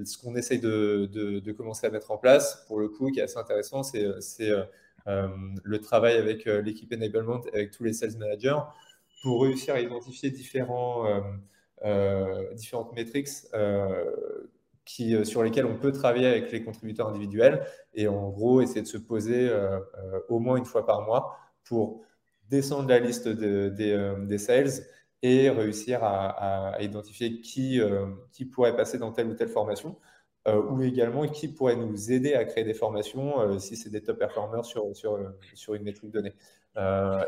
ce 0.06 0.17
qu'on 0.17 0.36
essaye 0.36 0.60
de, 0.60 1.51
commencer 1.58 1.88
à 1.88 1.89
mettre 1.89 2.12
en 2.12 2.17
place, 2.17 2.63
pour 2.67 2.79
le 2.79 2.89
coup, 2.89 3.12
qui 3.12 3.20
est 3.20 3.24
assez 3.24 3.38
intéressant, 3.38 3.84
c'est 3.84 4.03
euh, 4.03 4.63
euh, 5.08 5.27
le 5.63 5.79
travail 5.79 6.17
avec 6.17 6.48
euh, 6.48 6.62
l'équipe 6.62 6.94
enablement, 6.94 7.41
avec 7.53 7.72
tous 7.72 7.84
les 7.84 7.94
sales 7.94 8.17
managers, 8.17 8.60
pour 9.22 9.44
réussir 9.44 9.75
à 9.75 9.79
identifier 9.79 10.29
différentes 10.29 11.34
métriques 12.96 13.29
qui, 14.88 15.25
sur 15.25 15.44
lesquelles 15.44 15.65
on 15.65 15.77
peut 15.77 15.91
travailler 15.91 16.27
avec 16.27 16.51
les 16.51 16.63
contributeurs 16.63 17.10
individuels 17.10 17.63
et 17.94 18.08
en 18.08 18.29
gros 18.29 18.62
essayer 18.62 18.82
de 18.82 18.88
se 18.88 18.98
poser 18.98 19.51
au 20.29 20.39
moins 20.39 20.56
une 20.56 20.65
fois 20.65 20.86
par 20.86 21.01
mois 21.01 21.38
pour 21.65 22.01
descendre 22.50 22.89
la 22.89 23.00
liste 23.00 23.27
des 23.27 24.38
sales 24.38 24.72
et 25.24 25.50
réussir 25.50 26.03
à, 26.03 26.77
identifier 26.82 27.41
qui, 27.41 27.82
euh, 27.82 28.08
pourrait 28.51 28.75
passer 28.75 28.98
dans 28.98 29.12
telle 29.12 29.27
ou 29.27 29.34
telle 29.34 29.50
formation, 29.50 29.98
euh, 30.48 30.62
ou 30.62 30.82
également 30.82 31.27
qui 31.27 31.48
pourrait 31.48 31.75
nous 31.75 32.12
aider 32.12 32.34
à 32.34 32.46
créer 32.46 32.63
des 32.63 32.74
formations 32.74 33.41
euh, 33.41 33.60
si 33.60 33.75
c'est 33.75 33.89
des 33.89 34.01
top 34.01 34.20
performers 34.20 34.63
sur, 34.65 34.96
sur, 34.96 35.17
une 35.74 35.84
métrique 35.84 36.12
donnée. 36.12 36.34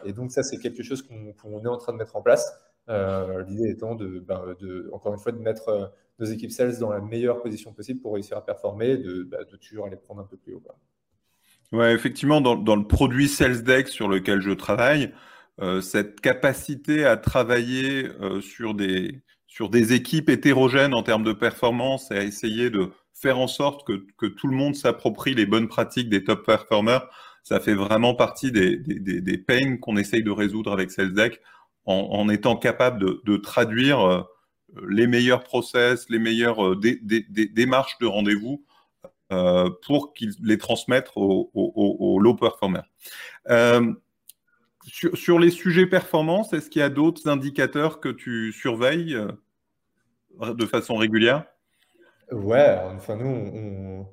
et 0.06 0.14
donc 0.14 0.32
ça, 0.32 0.44
c'est 0.44 0.58
quelque 0.58 0.84
chose 0.84 1.02
qu'on 1.02 1.64
est 1.64 1.68
en 1.68 1.78
train 1.78 1.94
de 1.94 1.98
mettre 1.98 2.16
en 2.16 2.22
place. 2.22 2.54
L'idée 2.88 3.70
étant 3.70 3.96
ben, 3.96 4.56
de, 4.60 4.90
encore 4.94 5.14
une 5.14 5.20
fois, 5.20 5.32
de 5.32 5.40
mettre 5.40 5.92
nos 6.20 6.26
équipes 6.26 6.52
sales 6.52 6.78
dans 6.80 6.92
la 6.92 7.00
meilleure 7.00 7.42
position 7.42 7.74
possible 7.74 8.02
pour 8.02 8.14
réussir 8.14 8.38
à 8.38 8.46
performer, 8.46 8.98
de, 8.98 9.24
de 9.24 9.58
toujours 9.58 9.86
aller 9.86 9.96
prendre 9.96 10.22
un 10.22 10.26
peu 10.26 10.38
plus 10.38 10.54
haut. 10.54 10.64
Ouais, 11.72 11.94
effectivement, 11.94 12.42
dans, 12.42 12.76
le 12.76 12.88
produit 12.88 13.28
SalesDeck 13.28 13.88
sur 13.88 14.08
lequel 14.08 14.42
je 14.42 14.52
travaille, 14.52 15.14
euh, 15.62 15.82
cette 15.82 16.20
capacité 16.20 17.06
à 17.06 17.16
travailler 17.18 18.08
euh, 18.22 18.42
sur, 18.42 18.74
des, 18.74 19.22
sur 19.48 19.70
des 19.70 19.94
équipes 19.94 20.30
hétérogènes 20.30 20.94
en 20.94 21.04
termes 21.04 21.24
de 21.24 21.34
performance 21.34 22.12
et 22.12 22.18
à 22.18 22.24
essayer 22.24 22.70
de 22.70 22.92
faire 23.14 23.40
en 23.40 23.48
sorte 23.48 23.86
que, 23.86 24.06
que 24.18 24.26
tout 24.26 24.48
le 24.48 24.56
monde 24.56 24.76
s'approprie 24.76 25.36
les 25.36 25.46
bonnes 25.46 25.68
pratiques 25.68 26.10
des 26.10 26.24
top 26.24 26.46
performers, 26.46 27.08
ça 27.44 27.60
fait 27.60 27.74
vraiment 27.74 28.16
partie 28.16 28.52
des, 28.52 28.78
des, 28.78 29.22
des 29.22 29.38
pains 29.38 29.78
qu'on 29.78 29.98
essaye 29.98 30.24
de 30.24 30.32
résoudre 30.32 30.72
avec 30.72 30.92
SalesDeck 30.92 31.42
en, 31.86 31.94
en 31.96 32.30
étant 32.30 32.56
capable 32.56 33.00
de, 33.00 33.22
de 33.26 33.38
traduire 33.38 34.00
euh, 34.00 34.22
les 34.88 35.08
meilleurs 35.08 35.44
process, 35.44 36.10
les 36.10 36.20
meilleures 36.20 36.76
démarches 36.78 37.98
de 38.00 38.06
rendez-vous 38.06 38.64
euh, 39.32 39.70
pour 39.86 40.14
qu'ils 40.16 40.34
les 40.42 40.58
transmettent 40.58 41.12
aux, 41.16 42.20
low 42.20 42.34
performers. 42.34 42.90
Euh, 43.48 43.94
sur, 44.88 45.38
les 45.38 45.52
sujets 45.52 45.86
performance, 45.86 46.52
est-ce 46.52 46.68
qu'il 46.68 46.80
y 46.80 46.84
a 46.84 46.90
d'autres 46.90 47.30
indicateurs 47.30 48.00
que 48.00 48.10
tu 48.10 48.52
surveilles 48.52 49.14
euh, 49.14 50.54
de 50.56 50.66
façon 50.66 50.96
régulière? 50.96 51.46
Ouais, 52.32 52.80
enfin 52.96 53.18
nous, 53.18 53.28
on, 53.28 54.08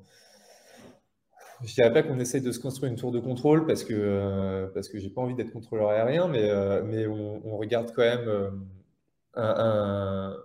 je 1.63 1.73
dirais 1.73 1.91
pas 1.91 2.03
qu'on 2.03 2.19
essaye 2.19 2.41
de 2.41 2.51
se 2.51 2.59
construire 2.59 2.91
une 2.91 2.99
tour 2.99 3.11
de 3.11 3.19
contrôle 3.19 3.65
parce 3.65 3.83
que 3.83 4.69
parce 4.75 4.87
que 4.87 4.99
j'ai 4.99 5.09
pas 5.09 5.21
envie 5.21 5.33
d'être 5.33 5.51
contrôleur 5.51 5.89
aérien, 5.89 6.27
mais 6.27 6.47
mais 6.83 7.07
on, 7.07 7.57
regarde 7.57 7.91
quand 7.95 8.03
même 8.03 8.67
un, 9.33 10.37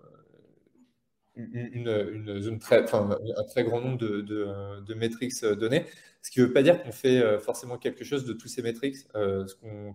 une, 1.36 2.40
zone 2.40 2.58
très, 2.58 2.82
enfin, 2.84 3.18
un 3.36 3.44
très 3.44 3.64
grand 3.64 3.80
nombre 3.80 3.98
de, 3.98 4.20
de, 4.20 4.80
de 4.80 4.94
métriques 4.94 5.32
euh, 5.42 5.54
données. 5.54 5.86
Ce 6.22 6.30
qui 6.30 6.40
ne 6.40 6.46
veut 6.46 6.52
pas 6.52 6.62
dire 6.62 6.82
qu'on 6.82 6.92
fait 6.92 7.20
euh, 7.20 7.38
forcément 7.38 7.78
quelque 7.78 8.04
chose 8.04 8.24
de 8.24 8.32
tous 8.32 8.48
ces 8.48 8.62
métriques. 8.62 8.98
Euh, 9.14 9.46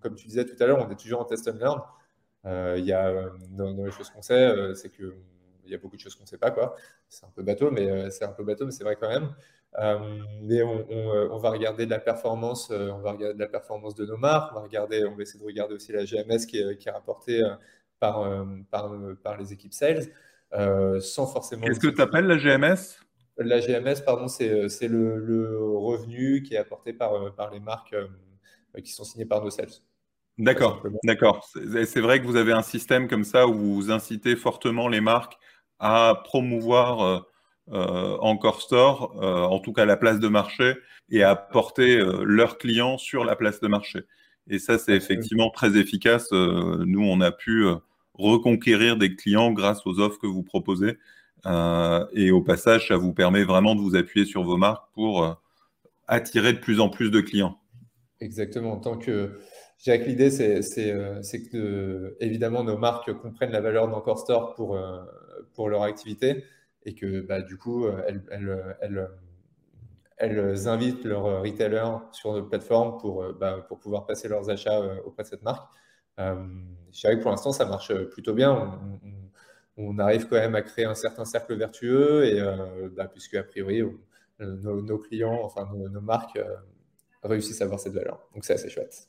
comme 0.02 0.16
tu 0.16 0.28
disais 0.28 0.46
tout 0.46 0.62
à 0.62 0.66
l'heure, 0.66 0.86
on 0.86 0.92
est 0.92 1.00
toujours 1.00 1.22
en 1.22 1.26
test 1.26 1.48
and 1.48 1.58
learn. 1.60 1.82
il 2.78 2.86
y 2.86 2.94
a, 2.94 3.30
dans, 3.52 3.86
les 3.86 3.92
choses 3.92 4.10
qu'on 4.10 4.22
sait, 4.22 4.74
c'est 4.76 4.90
qu'il 4.90 5.14
y 5.68 5.76
a 5.76 5.78
beaucoup 5.78 5.96
de 5.96 6.02
choses 6.02 6.16
qu'on 6.16 6.24
ne 6.24 6.28
sait 6.28 6.38
pas. 6.38 6.54
C'est 7.08 7.26
un 7.26 7.32
peu 7.36 7.44
bateau, 7.44 7.72
mais 7.72 8.10
c'est 8.12 8.26
un 8.26 8.32
peu 8.32 8.44
bateau, 8.44 8.66
mais 8.66 8.72
c'est 8.72 8.84
vrai 8.84 8.98
quand 9.00 9.10
même. 9.10 9.34
mais 10.42 10.64
on, 10.64 11.38
va 11.38 11.50
regarder 11.52 11.86
de 11.86 11.92
la 11.92 12.00
performance, 12.00 12.72
on 12.72 13.00
va 13.00 13.12
regarder 13.12 13.36
de 13.36 13.40
la 13.40 13.48
performance 13.48 13.96
de 13.96 14.06
nos 14.06 14.18
marques, 14.18 14.52
on 14.54 14.56
va 14.56 14.62
regarder, 14.62 15.06
on 15.06 15.16
va 15.16 15.22
essayer 15.24 15.40
de 15.40 15.46
regarder 15.46 15.76
aussi 15.76 15.92
la 15.92 16.06
GMS 16.06 16.46
qui 16.48 16.60
est, 16.60 16.90
rapportée 16.90 17.44
par 18.00 19.38
les 19.40 19.54
équipes 19.54 19.74
sales. 19.74 20.08
Euh, 20.54 21.00
sans 21.00 21.28
forcément. 21.28 21.66
Qu'est-ce 21.66 21.80
que 21.80 21.88
tu 21.88 22.02
appelles 22.02 22.26
la 22.26 22.38
GMS 22.38 23.00
La 23.38 23.60
GMS, 23.60 24.02
pardon, 24.06 24.28
c'est 24.28 24.50
euh, 24.50 24.68
le, 24.88 25.18
le, 25.18 25.60
revenu 25.60 26.42
qui 26.44 26.56
est 26.56 26.58
apporté 26.58 26.94
par, 26.94 27.14
euh, 27.14 27.30
par 27.32 27.52
les 27.52 27.60
marques 27.60 27.96
qui 28.84 28.92
sont 28.92 29.04
signées 29.04 29.26
par 29.26 29.44
nos 29.44 29.50
sales. 29.50 29.72
D'accord, 30.38 30.84
d'accord. 31.04 31.50
C'est 31.52 32.00
vrai 32.00 32.22
que 32.22 32.28
vous 32.28 32.36
avez 32.36 32.52
un 32.52 32.62
système 32.62 33.08
comme 33.08 33.24
ça 33.24 33.48
où 33.48 33.56
vous 33.56 33.92
incitez 33.92 34.36
fortement 34.36 34.88
les 34.88 35.02
marques 35.02 35.36
à 35.80 36.22
promouvoir 36.26 37.26
euh, 37.72 38.18
encore 38.20 38.62
store, 38.62 39.16
en 39.20 39.60
tout 39.60 39.74
cas 39.74 39.86
la 39.86 39.98
place 39.98 40.20
de 40.20 40.28
marché, 40.28 40.76
et 41.10 41.24
à 41.24 41.36
porter 41.36 41.98
leurs 42.24 42.60
clients 42.60 43.00
sur 43.00 43.26
la 43.26 43.36
place 43.36 43.60
de 43.62 43.68
marché. 43.68 44.02
Et 44.48 44.60
ça, 44.60 44.78
c'est 44.78 44.94
effectivement 44.94 45.50
très 45.50 45.76
efficace. 45.76 46.32
nous, 46.32 47.02
on 47.02 47.20
a 47.20 47.32
pu 47.32 47.66
reconquérir 48.18 48.98
des 48.98 49.16
clients 49.16 49.52
grâce 49.52 49.86
aux 49.86 50.00
offres 50.00 50.20
que 50.20 50.28
vous 50.28 50.44
proposez. 50.44 50.98
Euh, 51.46 52.06
et 52.14 52.32
au 52.32 52.42
passage, 52.42 52.88
ça 52.88 52.98
vous 52.98 53.14
permet 53.14 53.44
vraiment 53.44 53.76
de 53.76 53.82
vous 53.82 53.96
appuyer 53.96 54.26
sur 54.26 54.44
vos 54.44 54.58
marques 54.58 54.86
pour 54.94 55.24
euh, 55.24 55.34
attirer 56.08 56.54
de 56.54 56.60
plus 56.60 56.80
en 56.80 56.90
plus 56.90 57.12
de 57.12 57.22
clients. 57.22 57.58
Exactement. 58.20 58.78
Tant 58.78 58.98
que 58.98 59.40
Jacques, 59.78 60.08
l'idée, 60.08 60.32
c'est 60.32 60.92
euh, 60.92 61.22
que 61.52 62.18
évidemment 62.20 62.64
nos 62.64 62.78
marques 62.78 63.14
comprennent 63.14 63.52
la 63.52 63.62
valeur 63.62 63.88
d'Encore 63.88 64.20
Store 64.20 64.56
pour, 64.56 64.80
pour 65.54 65.70
leur 65.70 65.84
activité 65.84 66.44
et 66.86 66.96
que 66.96 67.22
bah, 67.22 67.42
du 67.42 67.58
coup, 67.58 67.86
elles, 70.20 70.68
invitent 70.68 71.06
leurs 71.06 71.44
retailers 71.44 72.00
sur 72.12 72.34
notre 72.34 72.50
plateforme 72.50 72.98
pour, 73.00 73.24
bah, 73.40 73.64
pour 73.68 73.80
pouvoir 73.80 74.08
passer 74.08 74.28
leurs 74.28 74.50
achats 74.50 74.82
auprès 75.06 75.24
de 75.24 75.28
cette 75.28 75.44
marque. 75.44 75.70
Euh, 76.20 76.36
je 76.92 77.02
dirais 77.02 77.18
que 77.18 77.22
pour 77.22 77.32
l'instant, 77.32 77.52
ça 77.52 77.66
marche 77.66 77.94
plutôt 78.12 78.34
bien. 78.34 78.80
On, 79.78 80.00
arrive 80.00 80.28
quand 80.28 80.38
même 80.38 80.56
à 80.56 80.64
créer 80.64 80.86
un 80.86 80.96
certain 80.96 81.26
cercle 81.26 81.56
vertueux 81.56 82.26
et 82.26 82.42
euh, 82.42 82.90
bah, 82.96 83.08
puisque 83.08 83.36
a 83.36 83.44
priori, 83.44 83.84
nos, 84.40 84.98
clients, 84.98 85.40
enfin 85.44 85.70
nos, 85.76 86.02
marques 86.02 86.38
euh, 86.38 86.56
réussissent 87.24 87.62
à 87.62 87.66
avoir 87.66 87.80
cette 87.80 87.94
valeur. 87.94 88.20
Donc 88.34 88.46
c'est 88.46 88.54
assez 88.54 88.70
chouette. 88.70 89.08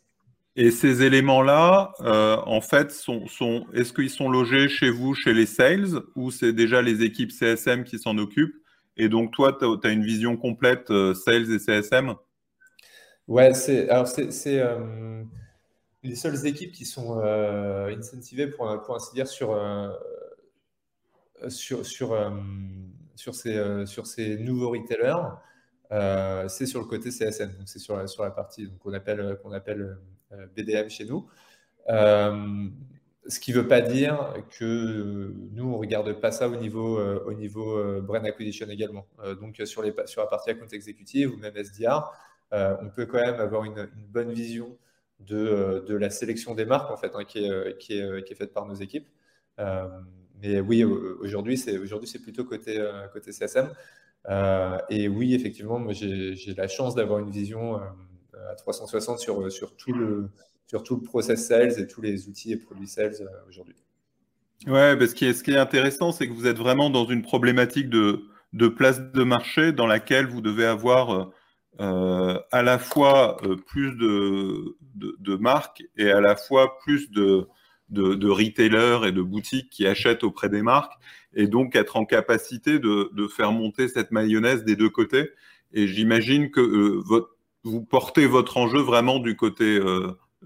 Et 0.56 0.70
ces 0.70 1.04
éléments-là, 1.04 1.92
en 2.00 2.60
fait, 2.60 2.90
sont, 2.90 3.26
sont 3.28 3.66
est-ce 3.72 3.92
qu'ils 3.92 4.10
sont 4.10 4.28
logés 4.28 4.68
chez 4.68 4.90
vous, 4.90 5.14
chez 5.14 5.32
les 5.32 5.46
sales, 5.46 6.00
ou 6.16 6.32
c'est 6.32 6.52
déjà 6.52 6.82
les 6.82 7.02
équipes 7.02 7.30
CSM 7.30 7.84
qui 7.84 7.98
s'en 7.98 8.18
occupent? 8.18 8.56
Et 8.96 9.08
donc, 9.08 9.32
toi, 9.32 9.56
tu 9.56 9.86
as, 9.86 9.90
une 9.90 10.02
vision 10.02 10.36
complète 10.36 10.88
sales 11.14 11.52
et 11.52 11.60
CSM 11.60 12.14
Ouais, 13.28 13.54
c'est, 13.54 13.88
alors 13.88 14.08
c'est, 14.08 14.60
les 16.02 16.14
seules 16.14 16.46
équipes 16.46 16.72
qui 16.72 16.84
sont 16.84 17.20
euh, 17.20 17.94
incentivées, 17.96 18.48
pour, 18.48 18.82
pour, 18.82 18.94
ainsi 18.94 19.14
dire, 19.14 19.26
sur, 19.26 19.52
euh, 19.52 19.88
sur, 21.48 21.84
sur, 21.84 22.12
euh, 22.12 22.30
sur, 23.16 23.34
ces, 23.34 23.86
sur 23.86 24.06
ces 24.06 24.38
nouveaux 24.38 24.70
retailers, 24.70 26.48
c'est 26.48 26.66
sur 26.66 26.80
le 26.80 26.86
côté 26.86 27.10
CSN. 27.10 27.56
Donc, 27.58 27.68
c'est 27.68 27.78
sur, 27.78 27.96
la, 27.96 28.06
sur 28.06 28.22
la 28.22 28.30
partie 28.30 28.70
qu'on 28.78 28.92
appelle, 28.92 29.38
qu'on 29.42 29.52
appelle 29.52 29.98
BDM 30.56 30.88
chez 30.88 31.04
nous. 31.04 31.28
ce 31.88 33.40
qui 33.40 33.52
ne 33.52 33.56
veut 33.56 33.68
pas 33.68 33.80
dire 33.80 34.34
que 34.58 35.32
nous, 35.52 35.64
on 35.64 35.72
ne 35.72 35.78
regarde 35.78 36.12
pas 36.20 36.30
ça 36.30 36.48
au 36.48 36.56
niveau, 36.56 37.00
au 37.00 37.32
niveau 37.32 38.00
brand 38.02 38.24
acquisition 38.24 38.68
également. 38.68 39.06
donc, 39.40 39.60
sur, 39.64 39.82
les, 39.82 39.92
sur 40.06 40.20
la 40.20 40.28
partie 40.28 40.50
account 40.50 40.68
exécutive 40.68 41.32
ou 41.32 41.38
même 41.38 41.56
SDR, 41.56 42.12
on 42.52 42.88
peut 42.94 43.06
quand 43.06 43.20
même 43.20 43.40
avoir 43.40 43.64
une 43.64 43.88
bonne 44.10 44.32
vision 44.32 44.76
de, 45.20 45.84
de, 45.86 45.94
la 45.94 46.10
sélection 46.10 46.54
des 46.54 46.64
marques 46.64 46.90
en 46.90 46.96
fait, 46.96 47.12
hein, 47.14 47.24
qui, 47.24 47.44
est, 47.44 47.78
qui, 47.78 47.98
est, 47.98 48.24
qui, 48.24 48.32
est, 48.32 48.36
faite 48.36 48.52
par 48.52 48.66
nos 48.66 48.74
équipes. 48.74 49.08
Euh, 49.58 49.88
mais 50.40 50.60
oui, 50.60 50.84
aujourd'hui, 50.84 51.56
c'est 51.56 51.78
aujourd'hui 51.78 52.08
c'est 52.08 52.22
plutôt 52.22 52.44
côté, 52.44 52.78
euh, 52.78 53.08
côté 53.08 53.32
CSM. 53.32 53.70
Euh, 54.28 54.78
et 54.88 55.08
oui, 55.08 55.34
effectivement, 55.34 55.78
moi 55.78 55.92
j'ai 55.92 56.54
la 56.56 56.68
chance 56.68 56.94
d'avoir 56.94 57.18
une 57.18 57.30
vision 57.30 57.76
à 57.76 58.54
360 58.56 59.18
sur, 59.18 59.50
sur, 59.50 59.74
tout 59.76 59.92
le, 59.92 60.28
sur 60.66 60.82
tout 60.82 60.96
le 60.96 61.02
process 61.02 61.46
sales 61.46 61.78
et 61.78 61.86
tous 61.86 62.00
les 62.00 62.28
outils 62.28 62.52
et 62.52 62.56
produits 62.56 62.88
sales 62.88 63.28
aujourd'hui. 63.48 63.76
Ouais, 64.66 64.96
parce 64.96 65.14
que 65.14 65.32
ce 65.32 65.42
qui 65.42 65.52
est 65.52 65.58
intéressant, 65.58 66.12
c'est 66.12 66.26
que 66.26 66.32
vous 66.32 66.46
êtes 66.46 66.58
vraiment 66.58 66.90
dans 66.90 67.06
une 67.06 67.22
problématique 67.22 67.88
de, 67.88 68.24
de 68.52 68.68
place 68.68 69.00
de 69.00 69.22
marché 69.22 69.72
dans 69.72 69.86
laquelle 69.86 70.26
vous 70.26 70.40
devez 70.40 70.66
avoir 70.66 71.10
euh, 71.10 71.24
à 71.78 72.62
la 72.62 72.78
fois 72.78 73.36
euh, 73.44 73.56
plus 73.56 73.96
de, 73.96 74.76
de, 74.94 75.36
marques 75.36 75.84
et 75.96 76.10
à 76.10 76.20
la 76.20 76.34
fois 76.34 76.78
plus 76.80 77.10
de, 77.10 77.46
de, 77.90 78.28
retailers 78.28 79.06
et 79.06 79.12
de 79.12 79.22
boutiques 79.22 79.70
qui 79.70 79.86
achètent 79.86 80.24
auprès 80.24 80.48
des 80.48 80.62
marques 80.62 80.92
et 81.34 81.46
donc 81.46 81.76
être 81.76 81.96
en 81.96 82.04
capacité 82.04 82.78
de, 82.78 83.10
de 83.12 83.28
faire 83.28 83.52
monter 83.52 83.86
cette 83.88 84.10
mayonnaise 84.10 84.64
des 84.64 84.74
deux 84.74 84.90
côtés. 84.90 85.30
Et 85.72 85.86
j'imagine 85.86 86.50
que 86.50 86.60
euh, 86.60 87.00
votre, 87.04 87.36
vous 87.62 87.84
portez 87.84 88.26
votre 88.26 88.56
enjeu 88.56 88.80
vraiment 88.80 89.18
du 89.18 89.36
côté 89.36 89.80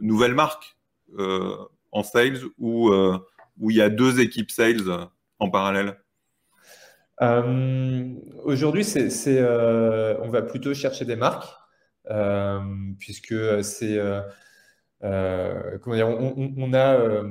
nouvelle 0.00 0.34
marque 0.34 0.76
en 1.18 2.02
sales 2.02 2.40
où, 2.58 2.90
où 2.90 3.70
il 3.70 3.76
y 3.76 3.82
a 3.82 3.90
deux 3.90 4.18
équipes 4.18 4.50
sales 4.50 5.08
en 5.38 5.50
parallèle. 5.50 6.01
Euh, 7.22 8.14
aujourd'hui, 8.42 8.84
euh, 8.96 10.16
on 10.22 10.28
va 10.28 10.42
plutôt 10.42 10.74
chercher 10.74 11.04
des 11.04 11.14
marques, 11.14 11.48
euh, 12.10 12.60
puisque 12.98 13.62
c'est, 13.62 14.00
comment 15.00 15.96
dire, 15.96 16.08
on, 16.08 16.74
a 16.74 17.22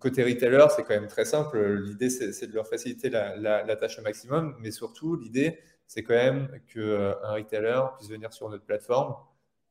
côté 0.00 0.24
retailer, 0.24 0.66
c'est 0.74 0.82
quand 0.82 0.94
même 0.94 1.06
très 1.06 1.24
simple. 1.24 1.58
L'idée, 1.84 2.10
c'est, 2.10 2.46
de 2.48 2.54
leur 2.54 2.66
faciliter 2.66 3.10
la, 3.10 3.76
tâche 3.76 3.98
au 3.98 4.02
maximum, 4.02 4.56
mais 4.60 4.72
surtout, 4.72 5.16
l'idée, 5.16 5.58
c'est 5.86 6.02
quand 6.02 6.14
même 6.14 6.48
qu'un 6.72 7.14
retailer 7.32 7.80
puisse 7.98 8.10
venir 8.10 8.32
sur 8.32 8.48
notre 8.50 8.64
plateforme 8.64 9.14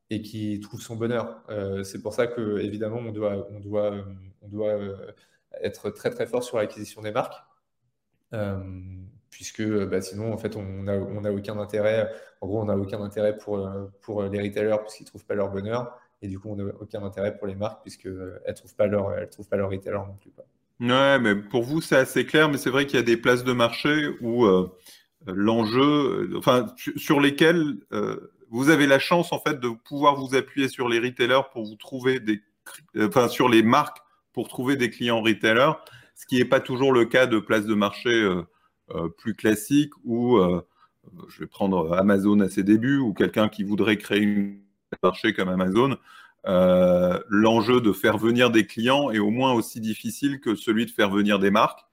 et 0.10 0.22
qui 0.22 0.60
trouve 0.62 0.82
son 0.82 0.96
bonheur. 0.96 1.44
c'est 1.84 2.02
pour 2.02 2.14
ça 2.14 2.28
que, 2.28 2.60
évidemment, 2.60 3.00
on 3.00 3.12
doit, 3.12 3.48
on 3.52 3.60
doit, 3.60 3.94
on 4.42 4.48
doit 4.48 4.78
être 5.62 5.90
très 5.90 6.10
très 6.10 6.26
fort 6.26 6.44
sur 6.44 6.58
l'acquisition 6.58 7.02
des 7.02 7.12
marques 7.12 7.36
puisque 9.32 9.64
bah, 9.64 10.02
sinon, 10.02 10.32
en 10.34 10.38
fait, 10.38 10.56
on 10.56 10.84
n'a 10.84 10.94
on 10.94 11.24
a 11.24 11.32
aucun 11.32 11.58
intérêt. 11.58 12.12
En 12.42 12.48
gros, 12.48 12.62
on 12.62 12.66
n'a 12.66 12.78
aucun 12.78 13.02
intérêt 13.02 13.38
pour, 13.38 13.58
euh, 13.58 13.88
pour 14.02 14.22
les 14.24 14.42
retailers 14.42 14.78
puisqu'ils 14.82 15.04
ne 15.04 15.08
trouvent 15.08 15.26
pas 15.26 15.36
leur 15.36 15.50
bonheur. 15.50 15.98
Et 16.22 16.28
du 16.28 16.38
coup, 16.38 16.50
on 16.52 16.56
n'a 16.58 16.72
aucun 16.80 17.02
intérêt 17.04 17.36
pour 17.36 17.48
les 17.48 17.56
marques 17.56 17.82
puisqu'elles 17.82 18.12
euh, 18.12 18.40
ne 18.48 18.54
trouvent, 18.54 18.76
pas 18.76 18.88
leur, 18.88 19.30
trouvent 19.30 19.48
pas 19.48 19.58
leur 19.58 19.72
retailer 19.72 19.98
non 19.98 20.18
plus. 20.20 20.32
Ouais, 20.82 21.20
mais 21.20 21.36
pour 21.36 21.64
vous, 21.64 21.82
c'est 21.82 21.96
assez 21.96 22.26
clair, 22.26 22.50
mais 22.50 22.58
c'est 22.58 22.70
vrai 22.70 22.86
qu'il 22.86 22.98
y 22.98 23.02
a 23.02 23.06
des 23.06 23.18
places 23.18 23.44
de 23.44 23.54
marché 23.54 24.10
où 24.20 24.46
euh, 24.46 24.70
l'enjeu, 25.26 26.32
enfin, 26.38 26.66
sur 26.96 27.20
lesquelles 27.20 27.78
vous 28.50 28.70
avez 28.70 28.88
la 28.88 29.00
chance 29.00 29.32
en 29.32 29.40
fait 29.40 29.60
de 29.60 29.70
pouvoir 29.70 30.16
vous 30.16 30.36
appuyer 30.36 30.68
sur 30.68 30.90
les 30.90 31.00
retailers 31.00 31.44
pour 31.54 31.64
vous 31.66 31.76
trouver 31.76 32.20
des, 32.20 32.42
enfin 32.98 33.30
sur 33.30 33.48
les 33.48 33.64
marques 33.64 34.00
pour 34.34 34.50
trouver 34.50 34.76
des 34.76 34.90
clients 34.90 35.22
retailers, 35.22 35.74
ce 36.16 36.26
qui 36.26 36.38
n'est 36.38 36.46
pas 36.46 36.60
toujours 36.60 36.92
le 36.92 37.06
cas 37.06 37.28
de 37.28 37.40
places 37.40 37.66
de 37.66 37.76
marché 37.76 38.10
plus 39.18 39.36
classiques 39.36 39.94
où 40.04 40.40
je 41.30 41.40
vais 41.40 41.48
prendre 41.48 41.94
Amazon 41.94 42.40
à 42.40 42.50
ses 42.50 42.64
débuts 42.64 42.98
ou 42.98 43.14
quelqu'un 43.14 43.50
qui 43.50 43.64
voudrait 43.64 43.98
créer 43.98 44.22
une 44.22 44.60
marché 45.04 45.34
comme 45.34 45.50
Amazon. 45.50 45.98
L'enjeu 46.46 47.82
de 47.82 47.92
faire 47.92 48.18
venir 48.18 48.50
des 48.52 48.66
clients 48.66 49.12
est 49.12 49.20
au 49.20 49.30
moins 49.30 49.54
aussi 49.54 49.80
difficile 49.80 50.40
que 50.40 50.56
celui 50.56 50.86
de 50.86 50.92
faire 50.92 51.10
venir 51.10 51.40
des 51.40 51.52
marques. 51.52 51.86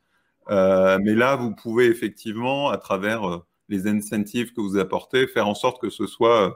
mais 0.49 1.15
là, 1.15 1.37
vous 1.37 1.55
pouvez 1.55 1.87
effectivement, 1.87 2.71
à 2.71 2.79
travers 2.79 3.43
les 3.69 3.87
incentives 3.87 4.53
que 4.53 4.61
vous 4.61 4.77
apportez, 4.77 5.27
faire 5.27 5.47
en 5.47 5.55
sorte 5.55 5.81
que 5.81 5.91
ce 5.91 6.07
soit 6.07 6.49
euh, 6.49 6.51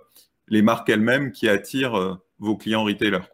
les 0.49 0.63
marques 0.63 0.89
elles-mêmes 0.89 1.33
qui 1.33 1.49
attirent 1.49 1.95
euh, 1.95 2.15
vos 2.39 2.57
clients 2.57 2.85
retailers. 2.85 3.29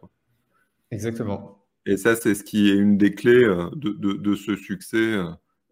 Exactement. 0.91 1.63
Et 1.85 1.97
ça, 1.97 2.15
c'est 2.15 2.35
ce 2.35 2.43
qui 2.43 2.69
est 2.69 2.75
une 2.75 2.97
des 2.97 3.13
clés 3.13 3.43
euh, 3.43 3.69
de, 3.73 4.35
ce 4.35 4.55
succès 4.55 5.17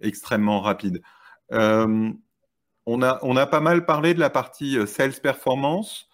extrêmement 0.01 0.62
rapide. 0.62 1.01
On, 1.51 3.01
a, 3.01 3.20
on, 3.22 3.38
a, 3.38 3.46
pas 3.46 3.60
mal 3.60 3.86
parlé 3.86 4.13
de 4.13 4.20
la 4.20 4.30
partie 4.30 4.77
sales 4.88 5.20
performance, 5.22 6.10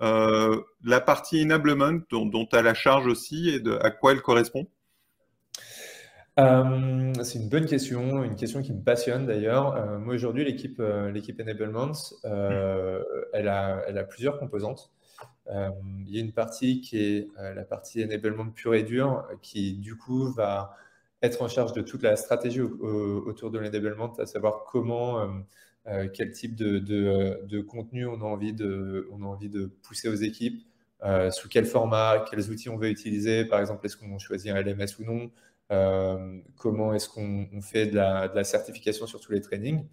la 0.00 1.00
partie 1.04 1.42
enablement 1.42 2.00
dont, 2.10 2.46
tu 2.46 2.56
as 2.56 2.62
la 2.62 2.74
charge 2.74 3.06
aussi 3.06 3.50
et 3.50 3.62
à 3.80 3.90
quoi 3.90 4.12
elle 4.12 4.22
correspond? 4.22 4.66
Euh, 6.38 7.12
c'est 7.24 7.40
une 7.40 7.48
bonne 7.48 7.66
question, 7.66 8.22
une 8.22 8.36
question 8.36 8.62
qui 8.62 8.72
me 8.72 8.80
passionne 8.80 9.26
d'ailleurs. 9.26 9.74
Euh, 9.74 9.98
moi 9.98 10.14
aujourd'hui, 10.14 10.44
l'équipe 10.44 10.78
euh, 10.78 11.10
l'équipe 11.10 11.40
Enablement, 11.40 11.92
elle, 12.24 13.48
a, 13.48 13.82
elle 13.88 13.98
a 13.98 14.04
plusieurs 14.04 14.38
composantes. 14.38 14.92
il 15.48 16.14
y 16.14 16.18
a 16.18 16.20
une 16.20 16.32
partie 16.32 16.80
qui 16.80 16.98
est 17.00 17.28
la 17.36 17.64
partie 17.64 18.04
Enablement 18.04 18.50
pure 18.50 18.74
et 18.74 18.84
dure, 18.84 19.26
qui 19.42 19.74
du 19.74 19.96
coup 19.96 20.32
va 20.32 20.76
être 21.22 21.42
en 21.42 21.48
charge 21.48 21.72
de 21.72 21.80
toute 21.82 22.02
la 22.02 22.16
stratégie 22.16 22.60
autour 22.60 23.50
de 23.50 23.58
l'enablement, 23.58 24.12
à 24.14 24.26
savoir 24.26 24.64
comment, 24.64 25.28
quel 26.14 26.30
type 26.32 26.54
de, 26.54 26.78
de, 26.78 27.60
contenu 27.60 28.06
on 28.06 28.20
a 28.20 28.24
envie 28.24 28.52
de, 28.52 29.08
on 29.10 29.22
a 29.22 29.26
envie 29.26 29.48
de 29.48 29.66
pousser 29.82 30.08
aux 30.08 30.14
équipes, 30.14 30.62
sous 31.30 31.48
quel 31.48 31.66
format, 31.66 32.24
quels 32.30 32.50
outils 32.50 32.68
on 32.68 32.76
veut 32.76 32.88
utiliser, 32.88 33.44
par 33.44 33.60
exemple, 33.60 33.84
est-ce 33.86 33.96
qu'on 33.96 34.18
choisit 34.18 34.52
un 34.52 34.62
LMS 34.62 34.86
ou 35.00 35.04
non, 35.04 35.30
euh, 35.70 36.40
comment 36.56 36.94
est-ce 36.94 37.08
qu'on 37.08 37.60
fait 37.60 37.86
de 37.86 37.96
la, 37.96 38.44
certification 38.44 39.06
sur 39.06 39.20
tous 39.20 39.32
les 39.32 39.40
trainings. 39.40 39.86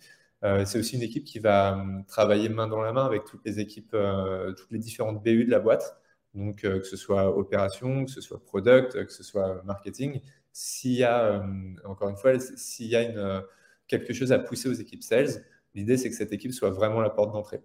Euh, 0.43 0.65
c'est 0.65 0.79
aussi 0.79 0.95
une 0.95 1.01
équipe 1.01 1.25
qui 1.25 1.39
va 1.39 1.73
hum, 1.73 2.05
travailler 2.05 2.49
main 2.49 2.67
dans 2.67 2.81
la 2.81 2.93
main 2.93 3.05
avec 3.05 3.25
toutes 3.25 3.43
les 3.45 3.59
équipes, 3.59 3.93
euh, 3.93 4.53
toutes 4.53 4.71
les 4.71 4.79
différentes 4.79 5.23
BU 5.23 5.45
de 5.45 5.51
la 5.51 5.59
boîte. 5.59 5.97
Donc, 6.33 6.61
que 6.63 6.83
ce 6.83 6.97
soit 6.97 7.37
opération, 7.37 8.03
que 8.05 8.11
ce 8.11 8.19
soit 8.19 8.43
product, 8.43 9.05
que 9.05 9.11
ce 9.11 9.23
soit 9.23 9.61
marketing. 9.63 10.19
S'il 10.57 10.93
y 10.93 11.03
a, 11.03 11.39
hum, 11.39 11.79
encore 11.83 12.09
une 12.09 12.17
fois, 12.17 12.39
s'il 12.39 12.87
y 12.87 12.95
a 12.95 13.03
une, 13.03 13.43
quelque 13.87 14.13
chose 14.13 14.31
à 14.31 14.39
pousser 14.39 14.69
aux 14.69 14.73
équipes 14.73 15.03
sales, 15.03 15.43
l'idée, 15.73 15.97
c'est 15.97 16.09
que 16.09 16.15
cette 16.15 16.31
équipe 16.33 16.53
soit 16.53 16.69
vraiment 16.69 17.01
la 17.01 17.09
porte 17.09 17.33
d'entrée. 17.33 17.61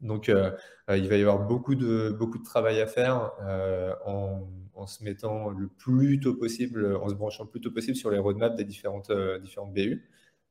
Donc, 0.00 0.28
il 0.28 1.08
va 1.08 1.16
y 1.16 1.20
avoir 1.20 1.46
beaucoup 1.46 1.74
de, 1.74 2.10
beaucoup 2.18 2.38
de 2.38 2.44
travail 2.44 2.80
à 2.80 2.86
faire 2.86 3.32
en 4.06 4.48
en 4.80 4.86
se 4.86 5.04
mettant 5.04 5.50
le 5.50 5.68
plus 5.68 6.20
tôt 6.20 6.34
possible, 6.34 6.96
en 6.96 7.08
se 7.08 7.14
branchant 7.14 7.44
le 7.44 7.50
plus 7.50 7.60
tôt 7.60 7.70
possible 7.70 7.96
sur 7.96 8.10
les 8.10 8.18
roadmaps 8.18 8.56
des 8.56 8.64
différentes, 8.64 9.10
euh, 9.10 9.38
différentes 9.38 9.74
BU 9.74 10.08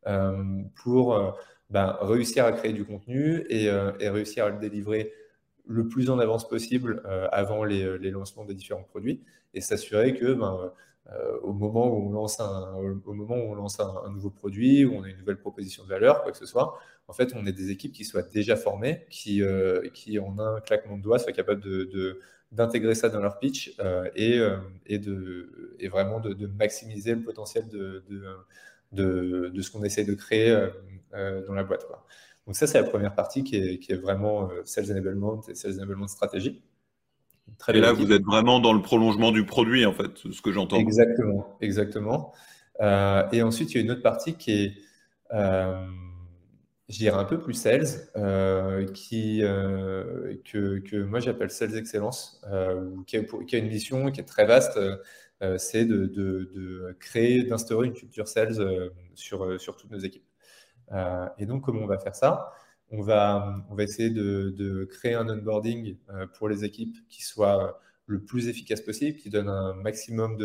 euh, 0.07 0.61
pour 0.83 1.15
euh, 1.15 1.31
ben, 1.69 1.97
réussir 2.01 2.45
à 2.45 2.51
créer 2.51 2.73
du 2.73 2.85
contenu 2.85 3.43
et, 3.49 3.69
réussir 4.09 4.45
à 4.45 4.49
le 4.49 4.59
délivrer 4.59 5.11
le 5.67 5.87
plus 5.87 6.09
en 6.09 6.19
avance 6.19 6.47
possible 6.47 7.03
avant 7.31 7.63
les, 7.63 8.11
lancements 8.11 8.45
des 8.45 8.55
différents 8.55 8.83
produits 8.83 9.23
et 9.53 9.61
s'assurer 9.61 10.15
que 10.15 10.33
ben, 10.33 10.71
au 11.41 11.53
moment 11.53 11.87
où 11.87 12.07
on 12.07 12.11
lance 12.11 12.39
un, 12.39 12.73
au 13.05 13.13
moment 13.13 13.35
où 13.35 13.51
on 13.51 13.55
lance 13.55 13.79
un, 13.79 14.11
nouveau 14.11 14.29
produit, 14.29 14.85
où 14.85 14.95
on 14.95 15.03
a 15.03 15.09
une 15.09 15.17
nouvelle 15.17 15.39
proposition 15.39 15.83
de 15.83 15.89
valeur, 15.89 16.21
quoi 16.23 16.31
que 16.31 16.37
ce 16.37 16.45
soit, 16.45 16.77
en 17.07 17.13
fait, 17.13 17.33
on 17.35 17.45
ait 17.45 17.51
des 17.51 17.71
équipes 17.71 17.93
qui 17.93 18.05
soient 18.05 18.21
déjà 18.21 18.55
formées, 18.55 19.05
qui, 19.09 19.41
qui 19.93 20.19
en 20.19 20.37
un 20.39 20.61
claquement 20.61 20.97
de 20.97 21.01
doigts 21.01 21.19
soient 21.19 21.33
capables 21.33 21.61
d'intégrer 22.51 22.95
ça 22.95 23.09
dans 23.09 23.19
leur 23.19 23.39
pitch 23.39 23.75
euh, 23.79 24.09
et, 24.15 24.39
euh, 24.39 24.57
de, 24.89 25.49
vraiment 25.89 26.19
de, 26.19 26.47
maximiser 26.47 27.15
le 27.15 27.21
potentiel 27.21 27.67
de, 27.67 28.03
ce 29.61 29.71
qu'on 29.71 29.83
essaie 29.83 30.03
de 30.03 30.13
créer 30.13 30.67
euh, 31.13 31.45
dans 31.45 31.53
la 31.53 31.63
boîte. 31.63 31.85
Donc 32.47 32.55
ça, 32.55 32.65
c'est 32.65 32.81
la 32.81 32.87
première 32.87 33.13
partie 33.13 33.43
qui 33.43 33.57
est, 33.57 33.79
qui 33.79 33.91
est 33.91 33.97
vraiment 33.97 34.49
Sales 34.65 34.91
Enablement 34.91 35.41
et 35.47 35.55
Sales 35.55 35.75
Enablement 35.75 36.07
Stratégie. 36.07 36.61
Très 37.57 37.77
et 37.77 37.81
là, 37.81 37.93
vous 37.93 38.11
êtes 38.11 38.23
vraiment 38.23 38.59
dans 38.59 38.73
le 38.73 38.81
prolongement 38.81 39.31
du 39.31 39.45
produit, 39.45 39.85
en 39.85 39.93
fait, 39.93 40.11
ce 40.31 40.41
que 40.41 40.51
j'entends. 40.51 40.77
Exactement, 40.77 41.57
exactement. 41.61 42.33
et 42.79 43.41
ensuite, 43.41 43.71
il 43.71 43.77
y 43.77 43.79
a 43.79 43.83
une 43.83 43.91
autre 43.91 44.03
partie 44.03 44.35
qui 44.35 44.51
est 44.51 44.73
je 46.89 46.97
dirais 46.97 47.17
un 47.17 47.25
peu 47.25 47.39
plus 47.39 47.53
sales, 47.53 47.85
euh, 48.17 48.85
qui, 48.87 49.43
euh, 49.43 50.35
que, 50.43 50.79
que, 50.79 50.97
moi 50.97 51.19
j'appelle 51.19 51.51
Sales 51.51 51.77
Excellence, 51.77 52.41
euh, 52.51 52.89
qui, 53.05 53.17
a, 53.17 53.23
qui, 53.47 53.55
a, 53.55 53.59
une 53.59 53.67
mission 53.67 54.11
qui 54.11 54.19
est 54.19 54.25
très 54.25 54.45
vaste, 54.45 54.79
c'est 55.57 55.85
de, 55.85 56.05
de, 56.05 56.49
de, 56.53 56.97
créer, 56.99 57.43
d'instaurer 57.43 57.87
une 57.87 57.93
culture 57.93 58.27
sales 58.27 58.91
sur, 59.13 59.61
sur 59.61 59.77
toutes 59.77 59.91
nos 59.91 59.99
équipes. 59.99 60.25
et 61.37 61.45
donc, 61.45 61.63
comment 61.63 61.81
on 61.81 61.87
va 61.87 61.99
faire 61.99 62.15
ça? 62.15 62.51
On 62.91 63.01
va, 63.01 63.65
on 63.69 63.75
va 63.75 63.83
essayer 63.83 64.09
de, 64.09 64.53
de 64.57 64.85
créer 64.85 65.13
un 65.13 65.29
onboarding 65.29 65.97
pour 66.37 66.49
les 66.49 66.63
équipes 66.65 66.97
qui 67.09 67.23
soit 67.23 67.79
le 68.07 68.19
plus 68.23 68.47
efficace 68.47 68.81
possible, 68.81 69.17
qui 69.17 69.29
donne 69.29 69.49
un 69.49 69.73
maximum 69.75 70.37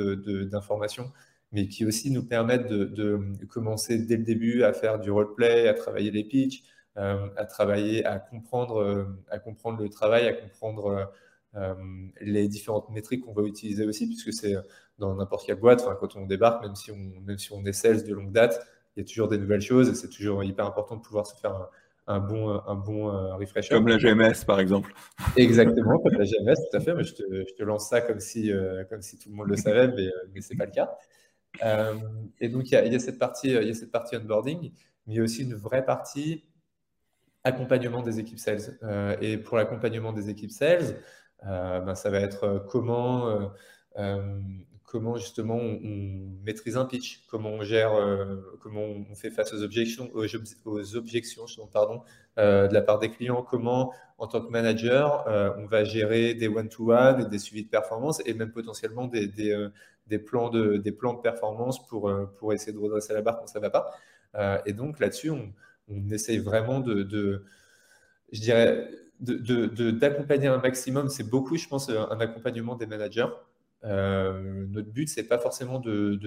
d'informations 0.51 1.11
mais 1.55 1.69
qui 1.69 1.87
aussi 1.87 2.11
nous 2.11 2.25
permettent 2.25 2.67
de, 2.67 3.37
commencer 3.49 3.99
dès 3.99 4.17
le 4.17 4.25
début 4.25 4.65
à 4.65 4.73
faire 4.73 4.99
du 4.99 5.11
roleplay, 5.13 5.69
à 5.69 5.75
travailler 5.75 6.11
les 6.11 6.25
pitchs, 6.25 6.65
euh, 6.97 7.29
à 7.37 7.47
travailler, 7.47 8.05
à 8.05 8.19
comprendre, 8.19 8.83
euh, 8.83 9.05
à 9.31 9.39
comprendre 9.39 9.81
le 9.81 9.89
travail, 9.89 10.27
à 10.27 10.33
comprendre 10.33 11.13
euh, 11.55 11.75
les 12.21 12.49
différentes 12.49 12.91
métriques 12.91 13.25
qu'on 13.25 13.33
va 13.33 13.43
utiliser 13.45 13.87
aussi, 13.87 14.07
puisque 14.07 14.33
c'est 14.33 14.57
dans 14.99 15.15
n'importe 15.15 15.47
quelle 15.47 15.61
boîte, 15.61 15.85
quand 16.01 16.17
on 16.17 16.27
débarque, 16.27 16.61
même 16.65 16.75
si 16.75 16.91
on, 16.91 16.97
même 16.97 17.39
si 17.39 17.53
on 17.53 17.65
est 17.65 17.73
sales 17.73 18.05
de 18.05 18.13
longue 18.13 18.33
date, 18.33 18.61
il 18.97 19.01
y 19.01 19.03
a 19.05 19.07
toujours 19.07 19.29
des 19.29 19.39
nouvelles 19.39 19.61
choses 19.61 19.89
et 19.89 19.95
c'est 19.95 20.09
toujours 20.09 20.43
hyper 20.43 20.67
important 20.67 20.97
de 20.97 21.03
pouvoir 21.03 21.27
se 21.27 21.37
faire 21.37 21.69
un, 22.07 22.21
bon, 22.21 22.61
un 22.67 22.75
bon 22.75 23.37
refresher. 23.37 23.75
Comme 23.75 23.89
la 23.89 23.99
GMS, 23.99 24.45
par 24.47 24.61
exemple. 24.61 24.93
Exactement, 25.37 25.99
comme 25.99 26.13
la 26.13 26.25
GMS, 26.25 26.57
tout 26.71 26.77
à 26.77 26.81
fait. 26.81 26.95
Mais 26.95 27.05
je, 27.05 27.15
te, 27.15 27.23
je 27.23 27.55
te 27.55 27.63
lance 27.63 27.89
ça 27.89 28.01
comme 28.01 28.21
si, 28.21 28.53
comme 28.91 29.03
si 29.03 29.19
tout 29.19 29.31
le 29.31 29.37
monde 29.37 29.49
le 29.49 29.57
savait, 29.57 29.89
mais, 29.89 30.09
mais 30.35 30.41
ce 30.41 30.53
n'est 30.53 30.59
pas 30.59 30.67
le 30.67 30.73
cas. 30.73 30.91
Euh, 31.63 31.95
et 32.41 32.49
donc, 32.49 32.71
il 32.71 32.75
y, 32.75 32.95
a, 32.95 32.99
cette 32.99 33.19
partie, 33.19 33.49
il 33.49 33.67
y 33.67 33.71
a 33.71 33.75
cette 33.75 33.93
partie 33.93 34.17
onboarding, 34.17 34.73
mais 35.07 35.15
il 35.15 35.17
y 35.17 35.21
a 35.21 35.23
aussi 35.23 35.43
une 35.43 35.55
vraie 35.55 35.85
partie 35.85 36.45
accompagnement 37.45 38.03
des 38.03 38.19
équipes 38.19 38.39
sales. 38.39 38.79
Euh, 38.83 39.17
et 39.21 39.39
pour 39.39 39.57
l'accompagnement 39.57 40.13
des 40.13 40.31
équipes 40.31 40.51
sales, 40.51 41.03
euh, 41.47 41.81
ben, 41.81 41.95
ça 41.95 42.11
va 42.11 42.21
être 42.21 42.67
comment, 42.71 43.51
comment 44.85 45.17
justement 45.17 45.57
on, 45.57 45.81
maîtrise 46.45 46.77
un 46.77 46.85
pitch, 46.85 47.25
comment 47.29 47.51
on 47.51 47.63
gère, 47.63 47.93
comment 48.61 48.83
on 48.83 49.15
fait 49.15 49.31
face 49.31 49.53
aux 49.53 49.63
objections, 49.63 50.11
aux, 50.15 50.97
objections 50.97 51.47
pardon, 51.73 52.03
de 52.37 52.73
la 52.73 52.83
part 52.83 52.99
des 52.99 53.11
clients, 53.11 53.43
comment 53.43 53.93
en 54.19 54.27
tant 54.27 54.41
que 54.41 54.51
manager 54.51 55.25
on 55.59 55.67
va 55.67 55.85
gérer 55.85 56.35
des 56.35 56.49
one-to-one 56.49 57.23
et 57.23 57.29
des 57.29 57.39
suivis 57.39 57.65
de 57.65 57.71
performance 57.71 58.23
et 58.25 58.35
même 58.35 58.53
potentiellement 58.53 59.07
des, 59.07 59.29
plans 60.19 60.51
de, 60.51 61.21
performance 61.23 61.87
pour, 61.87 62.09
euh, 62.09 62.53
essayer 62.53 62.73
de 62.73 62.79
redresser 62.79 63.15
la 63.15 63.23
barre 63.23 63.41
quand 63.41 63.47
ça 63.47 63.59
ne 63.59 63.65
va 63.65 63.71
pas. 63.71 63.91
Euh, 64.37 64.59
et 64.67 64.73
donc 64.73 65.01
là-dessus, 65.01 65.31
on, 65.31 65.53
essaye 66.11 66.39
vraiment 66.39 66.81
de 66.81 67.43
je 68.33 68.41
dirais, 68.41 68.91
d'accompagner 69.21 70.49
un 70.49 70.59
maximum. 70.59 71.09
C'est 71.09 71.29
beaucoup, 71.29 71.57
je 71.57 71.69
pense, 71.69 71.89
un 71.89 72.21
accompagnement 72.21 72.75
des 72.75 72.87
managers. 72.87 73.29
Euh, 73.85 74.67
notre 74.71 74.91
but, 74.91 75.09
c'est 75.09 75.25
pas 75.25 75.39
forcément 75.39 75.79
de, 75.79 76.19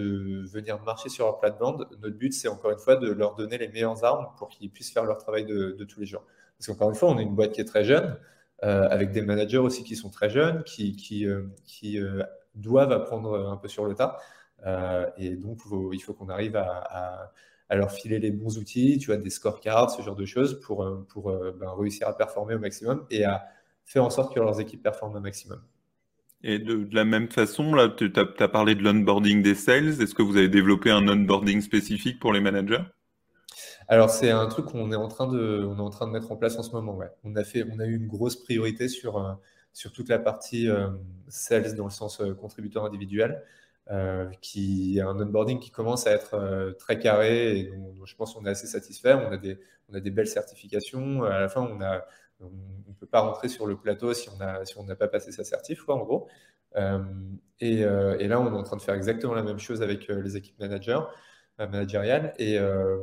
venir 0.47 0.81
marcher 0.83 1.09
sur 1.09 1.25
leur 1.25 1.39
plate-bande. 1.39 1.87
Notre 2.01 2.17
but, 2.17 2.33
c'est 2.33 2.47
encore 2.47 2.71
une 2.71 2.77
fois 2.77 2.95
de 2.95 3.11
leur 3.11 3.35
donner 3.35 3.57
les 3.57 3.67
meilleures 3.67 4.03
armes 4.03 4.27
pour 4.37 4.49
qu'ils 4.49 4.69
puissent 4.69 4.91
faire 4.91 5.05
leur 5.05 5.17
travail 5.17 5.45
de, 5.45 5.83
tous 5.85 5.99
les 5.99 6.05
jours. 6.05 6.23
Parce 6.57 6.67
qu'encore 6.67 6.89
une 6.89 6.95
fois, 6.95 7.09
on 7.09 7.17
est 7.17 7.23
une 7.23 7.35
boîte 7.35 7.53
qui 7.53 7.61
est 7.61 7.65
très 7.65 7.83
jeune, 7.83 8.17
euh, 8.63 8.87
avec 8.89 9.11
des 9.11 9.21
managers 9.21 9.57
aussi 9.57 9.83
qui 9.83 9.95
sont 9.95 10.09
très 10.09 10.29
jeunes, 10.29 10.63
qui, 10.63 11.25
euh, 11.25 12.23
doivent 12.55 12.91
apprendre 12.91 13.49
un 13.49 13.57
peu 13.57 13.67
sur 13.67 13.85
le 13.85 13.95
tas. 13.95 14.17
Et 15.17 15.35
donc, 15.35 15.59
il 15.93 15.99
faut 15.99 16.13
qu'on 16.13 16.29
arrive 16.29 16.55
à, 16.55 17.31
leur 17.69 17.91
filer 17.91 18.19
les 18.19 18.31
bons 18.31 18.57
outils, 18.59 18.97
tu 18.97 19.07
vois, 19.07 19.17
des 19.17 19.29
scorecards, 19.29 19.91
ce 19.91 20.01
genre 20.01 20.15
de 20.15 20.25
choses, 20.25 20.59
pour, 20.61 20.85
ben, 20.85 21.71
réussir 21.77 22.07
à 22.07 22.15
performer 22.15 22.55
au 22.55 22.59
maximum 22.59 23.05
et 23.09 23.25
à 23.25 23.45
faire 23.85 24.03
en 24.03 24.09
sorte 24.09 24.33
que 24.33 24.39
leurs 24.39 24.59
équipes 24.59 24.83
performent 24.83 25.15
au 25.15 25.19
maximum. 25.19 25.61
Et 26.43 26.59
de, 26.59 26.87
la 26.91 27.03
même 27.03 27.29
façon, 27.29 27.73
là, 27.73 27.89
tu 27.89 28.11
as, 28.15 28.47
parlé 28.47 28.75
de 28.75 28.83
l'onboarding 28.83 29.41
des 29.41 29.55
sales. 29.55 30.01
Est-ce 30.01 30.13
que 30.13 30.21
vous 30.21 30.37
avez 30.37 30.49
développé 30.49 30.91
un 30.91 31.07
onboarding 31.07 31.61
spécifique 31.61 32.19
pour 32.19 32.31
les 32.31 32.41
managers? 32.41 32.83
Alors, 33.87 34.09
c'est 34.09 34.31
un 34.31 34.45
truc 34.47 34.65
qu'on 34.65 34.91
est, 34.91 34.95
en 34.95 35.07
train 35.07 35.27
de, 35.27 35.63
est 35.63 35.79
en 35.79 35.89
train 35.89 36.07
de 36.07 36.11
mettre 36.11 36.31
en 36.31 36.35
place 36.35 36.57
en 36.57 36.63
ce 36.63 36.71
moment. 36.71 36.99
On, 37.23 37.35
a 37.35 37.43
fait, 37.43 37.63
on 37.71 37.79
a 37.79 37.85
eu 37.85 37.95
une 37.95 38.07
grosse 38.07 38.35
priorité 38.35 38.87
sur, 38.87 39.17
euh, 39.17 39.33
sur 39.73 39.91
toute 39.93 40.09
la 40.09 40.19
partie 40.19 40.69
euh, 40.69 40.89
sales 41.27 41.73
dans 41.75 41.85
le 41.85 41.91
sens 41.91 42.21
euh, 42.21 42.33
contributeur 42.33 42.85
individuel, 42.85 43.41
qui 44.41 44.97
est 44.97 45.01
un 45.01 45.17
onboarding 45.17 45.59
qui 45.59 45.71
commence 45.71 46.07
à 46.07 46.11
être 46.11 46.75
très 46.77 46.99
carré 46.99 47.57
et 47.57 47.63
dont, 47.71 48.05
je 48.05 48.15
pense 48.17 48.33
qu'on 48.33 48.45
est 48.45 48.49
assez 48.49 48.67
satisfait. 48.67 49.13
On 49.13 49.31
a, 49.31 49.37
des, 49.37 49.57
on 49.87 49.93
a 49.93 50.01
des 50.01 50.11
belles 50.11 50.27
certifications. 50.27 51.23
À 51.23 51.39
la 51.39 51.47
fin, 51.47 51.61
on 51.61 51.81
a 51.81 52.03
on 52.41 52.89
ne 52.89 52.93
peut 52.99 53.07
pas 53.07 53.21
rentrer 53.21 53.49
sur 53.49 53.65
le 53.65 53.77
plateau 53.77 54.13
si 54.13 54.29
on 54.29 54.83
n'a 54.83 54.95
pas 54.95 55.07
passé 55.07 55.31
sa 55.31 55.43
certif, 55.43 55.83
quoi, 55.83 55.95
en 55.95 56.03
gros. 56.05 56.27
et, 57.59 57.79
et, 57.79 58.27
là, 58.27 58.39
on 58.39 58.47
est 58.47 58.57
en 58.57 58.63
train 58.63 58.77
de 58.77 58.81
faire 58.81 58.95
exactement 58.95 59.33
la 59.33 59.43
même 59.43 59.59
chose 59.59 59.81
avec 59.81 60.07
les 60.07 60.37
équipes 60.37 60.59
managers. 60.59 60.99
Euh, 61.59 61.67
managériale. 61.67 62.33
Et, 62.37 62.59
euh, 62.59 62.99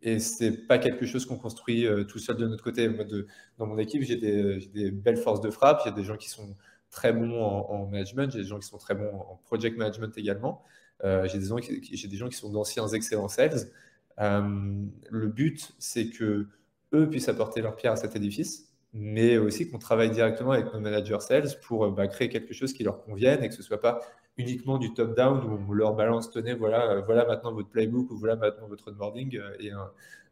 et 0.00 0.18
c'est 0.18 0.66
pas 0.66 0.78
quelque 0.78 1.04
chose 1.04 1.26
qu'on 1.26 1.36
construit 1.36 1.86
euh, 1.86 2.04
tout 2.04 2.18
seul 2.18 2.36
de 2.36 2.46
notre 2.46 2.64
côté. 2.64 2.88
de, 2.88 3.26
dans 3.58 3.66
mon 3.66 3.76
équipe, 3.76 4.02
j'ai 4.02 4.16
des, 4.16 4.90
belles 4.90 5.18
forces 5.18 5.42
de 5.42 5.50
frappe. 5.50 5.82
Il 5.84 5.90
y 5.90 5.92
a 5.92 5.94
des 5.94 6.04
gens 6.04 6.16
qui 6.16 6.30
sont 6.30 6.56
très 6.90 7.12
bons 7.12 7.38
en, 7.38 7.86
management, 7.86 8.32
j'ai 8.32 8.38
des 8.38 8.46
gens 8.46 8.58
qui 8.58 8.66
sont 8.66 8.78
très 8.78 8.94
bons 8.94 9.14
en 9.14 9.36
project 9.44 9.76
management 9.76 10.16
également. 10.16 10.64
j'ai 11.04 11.38
des, 11.38 12.08
des 12.08 12.16
gens 12.16 12.28
qui 12.28 12.36
sont 12.36 12.50
d'anciens 12.50 12.88
excellents 12.88 13.28
sales. 13.28 13.70
le 14.18 15.26
but, 15.28 15.72
c'est 15.78 16.08
que 16.08 16.48
eux 16.92 17.08
puissent 17.08 17.28
apporter 17.28 17.62
leur 17.62 17.76
pierre 17.76 17.92
à 17.92 17.96
cet 17.96 18.16
édifice, 18.16 18.72
mais 18.92 19.38
aussi 19.38 19.70
qu'on 19.70 19.78
travaille 19.78 20.10
directement 20.10 20.52
avec 20.52 20.72
nos 20.72 20.80
managers 20.80 21.20
sales 21.20 21.48
pour 21.62 21.90
bah, 21.90 22.08
créer 22.08 22.28
quelque 22.28 22.52
chose 22.54 22.72
qui 22.72 22.82
leur 22.82 23.02
convienne 23.04 23.42
et 23.44 23.48
que 23.48 23.54
ce 23.54 23.62
soit 23.62 23.80
pas 23.80 24.00
uniquement 24.40 24.78
du 24.78 24.92
top-down 24.92 25.44
où 25.44 25.58
on 25.68 25.72
leur 25.72 25.94
balance, 25.94 26.30
tenez, 26.30 26.54
voilà, 26.54 26.90
euh, 26.90 27.00
voilà 27.02 27.24
maintenant 27.26 27.52
votre 27.52 27.68
playbook 27.68 28.10
ou 28.10 28.16
voilà 28.16 28.36
maintenant 28.36 28.66
votre 28.66 28.90
onboarding 28.90 29.36
euh, 29.36 29.56
et, 29.58 29.72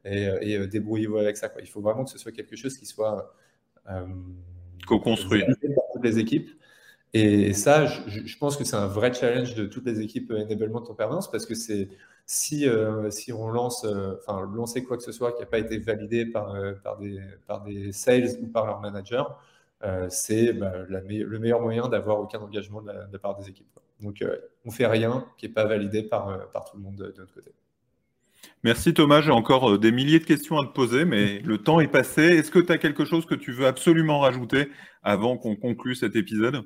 euh, 0.08 0.38
et, 0.40 0.66
débrouillez-vous 0.66 1.18
avec 1.18 1.36
ça. 1.36 1.48
Quoi. 1.48 1.60
Il 1.62 1.68
faut 1.68 1.80
vraiment 1.80 2.04
que 2.04 2.10
ce 2.10 2.18
soit 2.18 2.32
quelque 2.32 2.56
chose 2.56 2.76
qui 2.76 2.86
soit 2.86 3.34
co-construit 4.86 5.42
par 5.44 5.84
toutes 5.92 6.04
les 6.04 6.18
équipes. 6.18 6.50
Et 7.14 7.54
ça, 7.54 7.86
je, 7.86 8.38
pense 8.38 8.56
que 8.56 8.64
c'est 8.64 8.76
un 8.76 8.86
vrai 8.86 9.14
challenge 9.14 9.54
de 9.54 9.64
toutes 9.64 9.86
les 9.86 10.00
équipes 10.00 10.30
enablement 10.30 10.78
en 10.78 10.94
permanence 10.94 11.30
parce 11.30 11.46
que 11.46 11.54
c'est 11.54 11.88
si, 12.30 12.66
si 13.10 13.32
on 13.32 13.48
lance, 13.48 13.84
enfin, 14.20 14.48
lancer 14.54 14.84
quoi 14.84 14.96
que 14.98 15.02
ce 15.02 15.12
soit 15.12 15.32
qui 15.32 15.40
n'a 15.40 15.46
pas 15.46 15.58
été 15.58 15.78
validé 15.78 16.26
par, 16.26 16.54
par, 16.84 16.98
des, 16.98 17.18
par 17.46 17.62
des 17.64 17.90
sales 17.92 18.28
ou 18.42 18.46
par 18.46 18.66
leur 18.66 18.80
manager, 18.80 19.42
c'est 20.10 20.52
bah, 20.52 20.72
le 20.88 21.38
meilleur 21.38 21.60
moyen 21.60 21.88
d'avoir 21.88 22.20
aucun 22.20 22.38
engagement 22.38 22.82
de 22.82 22.92
la, 22.92 23.18
part 23.18 23.36
des 23.36 23.48
équipes. 23.48 23.66
Donc, 24.00 24.22
euh, 24.22 24.36
on 24.64 24.70
fait 24.70 24.86
rien 24.86 25.26
qui 25.36 25.46
n'est 25.46 25.52
pas 25.52 25.64
validé 25.64 26.02
par, 26.02 26.28
euh, 26.28 26.38
par 26.52 26.64
tout 26.64 26.76
le 26.76 26.82
monde 26.82 26.96
de, 26.96 27.14
notre 27.18 27.34
côté. 27.34 27.50
Merci 28.62 28.94
Thomas, 28.94 29.20
j'ai 29.20 29.32
encore 29.32 29.72
euh, 29.72 29.78
des 29.78 29.90
milliers 29.90 30.20
de 30.20 30.24
questions 30.24 30.58
à 30.58 30.66
te 30.66 30.72
poser, 30.72 31.04
mais 31.04 31.40
le 31.40 31.58
temps 31.58 31.80
est 31.80 31.88
passé. 31.88 32.22
Est-ce 32.22 32.50
que 32.50 32.60
tu 32.60 32.70
as 32.70 32.78
quelque 32.78 33.04
chose 33.04 33.26
que 33.26 33.34
tu 33.34 33.52
veux 33.52 33.66
absolument 33.66 34.20
rajouter 34.20 34.70
avant 35.02 35.36
qu'on 35.36 35.56
conclue 35.56 35.96
cet 35.96 36.14
épisode? 36.14 36.62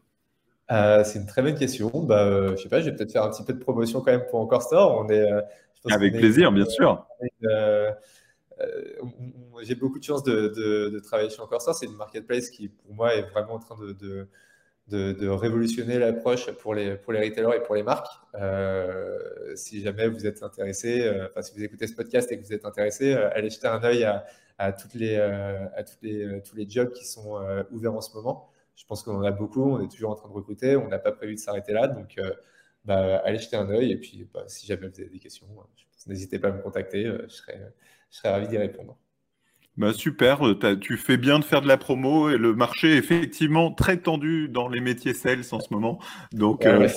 C'est 1.05 1.19
une 1.19 1.27
très 1.27 1.43
bonne 1.43 1.55
question. 1.55 1.91
Bah, 1.95 2.55
je 2.57 2.63
sais 2.63 2.69
pas, 2.69 2.81
je 2.81 2.91
vais 2.91 2.97
peut-être 2.97 3.13
faire 3.13 3.25
un 3.25 3.31
petit 3.31 3.45
peu 3.45 3.53
de 3.53 3.59
promotion 3.59 4.01
quand 4.01 4.13
même 4.13 4.27
pour 4.31 4.41
Encore 4.41 4.63
Store. 4.63 4.99
On 4.99 5.09
est, 5.09 5.29
Avec 5.91 6.15
plaisir, 6.15 6.53
bien 6.53 6.67
sûr. 6.67 7.07
j'ai 9.63 9.75
beaucoup 9.75 9.99
de 9.99 10.05
chance 10.05 10.23
de, 10.23 10.49
de, 10.91 10.99
travailler 11.01 11.31
chez 11.31 11.41
Encore 11.41 11.63
Store. 11.63 11.75
C'est 11.75 11.87
une 11.87 11.97
marketplace 11.97 12.51
qui, 12.51 12.69
pour 12.69 12.95
moi, 12.95 13.15
est 13.15 13.23
vraiment 13.31 13.55
en 13.55 13.59
train 13.59 13.77
de, 13.77 14.29
de, 14.89 15.29
révolutionner 15.29 15.99
l'approche 15.99 16.51
pour 16.53 16.75
les, 16.75 16.97
pour 16.97 17.13
les 17.13 17.21
retailers 17.21 17.57
et 17.57 17.63
pour 17.63 17.75
les 17.75 17.83
marques. 17.83 18.09
Euh, 18.35 19.19
si 19.55 19.83
jamais 19.83 20.09
vous 20.09 20.27
êtes 20.27 20.43
intéressé, 20.43 21.03
euh, 21.03 21.29
enfin, 21.31 21.43
si 21.43 21.55
vous 21.55 21.63
écoutez 21.63 21.87
ce 21.87 21.95
podcast 21.95 22.31
et 22.33 22.39
que 22.39 22.45
vous 22.45 22.53
êtes 22.53 22.65
intéressé, 22.65 23.15
euh, 23.15 23.31
allez 23.35 23.51
jeter 23.51 23.69
un 23.69 23.83
œil 23.85 24.05
à, 24.05 24.25
à, 24.59 24.73
toutes 24.73 24.95
les, 24.95 25.17
à 25.17 25.83
toutes 25.83 26.03
les, 26.03 26.43
tous 26.43 26.57
les 26.57 26.69
jobs 26.69 26.93
qui 26.93 27.05
sont 27.05 27.41
ouverts 27.71 27.95
en 27.95 28.01
ce 28.01 28.15
moment. 28.15 28.52
Je 28.83 28.87
pense 28.87 29.03
qu'on 29.05 29.15
en 29.17 29.23
a 29.23 29.31
beaucoup, 29.31 29.63
on 29.63 29.81
est 29.81 29.89
toujours 29.91 30.11
en 30.11 30.15
train 30.17 30.29
de 30.29 30.35
recruter, 30.35 30.77
on 30.77 30.89
n'a 30.89 30.99
pas 30.99 31.13
prévu 31.13 31.35
de 31.35 31.41
s'arrêter 31.41 31.73
là. 31.73 31.87
Donc, 31.89 32.19
bah, 32.85 33.19
allez 33.25 33.39
jeter 33.39 33.57
un 33.57 33.71
œil 33.71 33.93
et 33.93 33.97
puis 33.97 34.29
bah, 34.35 34.45
si 34.49 34.67
jamais 34.67 34.89
vous 34.89 35.01
avez 35.01 35.09
des 35.11 35.21
questions, 35.21 35.47
n'hésitez 36.07 36.39
pas 36.39 36.49
à 36.49 36.53
me 36.53 36.63
contacter, 36.63 37.05
je 37.05 37.29
serai, 37.29 37.61
je 38.11 38.19
serai 38.19 38.31
ravi 38.31 38.49
d'y 38.49 38.59
répondre. 38.59 38.99
Bah 39.79 39.95
super, 39.95 40.47
euh, 40.47 40.77
tu 40.79 40.99
fais 40.99 41.17
bien 41.17 41.39
de 41.39 41.45
faire 41.45 41.63
de 41.63 41.67
la 41.67 41.79
promo 41.79 42.29
et 42.29 42.37
le 42.37 42.55
marché 42.55 42.93
est 42.93 42.99
effectivement 42.99 43.73
très 43.73 43.97
tendu 43.97 44.51
dans 44.51 44.69
les 44.69 44.83
métiers 44.83 45.15
sales 45.15 45.45
en 45.51 45.61
ce 45.61 45.73
moment. 45.73 45.99
Donc 46.33 46.67
euh, 46.67 46.89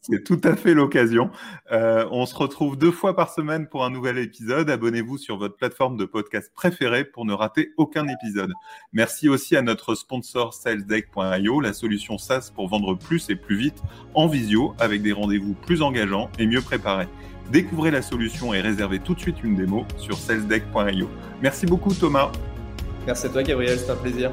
c'est 0.00 0.24
tout 0.24 0.40
à 0.42 0.56
fait 0.56 0.74
l'occasion. 0.74 1.30
Euh, 1.70 2.04
on 2.10 2.26
se 2.26 2.34
retrouve 2.34 2.76
deux 2.76 2.90
fois 2.90 3.14
par 3.14 3.32
semaine 3.32 3.68
pour 3.68 3.84
un 3.84 3.90
nouvel 3.90 4.18
épisode. 4.18 4.68
Abonnez-vous 4.70 5.18
sur 5.18 5.36
votre 5.36 5.54
plateforme 5.54 5.96
de 5.96 6.04
podcast 6.04 6.50
préférée 6.52 7.04
pour 7.04 7.26
ne 7.26 7.32
rater 7.32 7.72
aucun 7.76 8.08
épisode. 8.08 8.52
Merci 8.92 9.28
aussi 9.28 9.56
à 9.56 9.62
notre 9.62 9.94
sponsor 9.94 10.52
salesdeck.io, 10.52 11.60
la 11.60 11.72
solution 11.72 12.18
SaaS 12.18 12.50
pour 12.52 12.66
vendre 12.66 12.98
plus 12.98 13.30
et 13.30 13.36
plus 13.36 13.56
vite 13.56 13.80
en 14.14 14.26
visio 14.26 14.74
avec 14.80 15.00
des 15.00 15.12
rendez-vous 15.12 15.54
plus 15.54 15.80
engageants 15.80 16.28
et 16.40 16.46
mieux 16.48 16.60
préparés. 16.60 17.06
Découvrez 17.50 17.90
la 17.90 18.02
solution 18.02 18.52
et 18.54 18.60
réservez 18.60 18.98
tout 18.98 19.14
de 19.14 19.20
suite 19.20 19.42
une 19.44 19.56
démo 19.56 19.86
sur 19.96 20.16
salesdeck.io. 20.16 21.08
Merci 21.42 21.66
beaucoup 21.66 21.94
Thomas. 21.94 22.32
Merci 23.06 23.26
à 23.26 23.28
toi 23.28 23.42
Gabriel, 23.42 23.78
c'est 23.78 23.90
un 23.90 23.96
plaisir. 23.96 24.30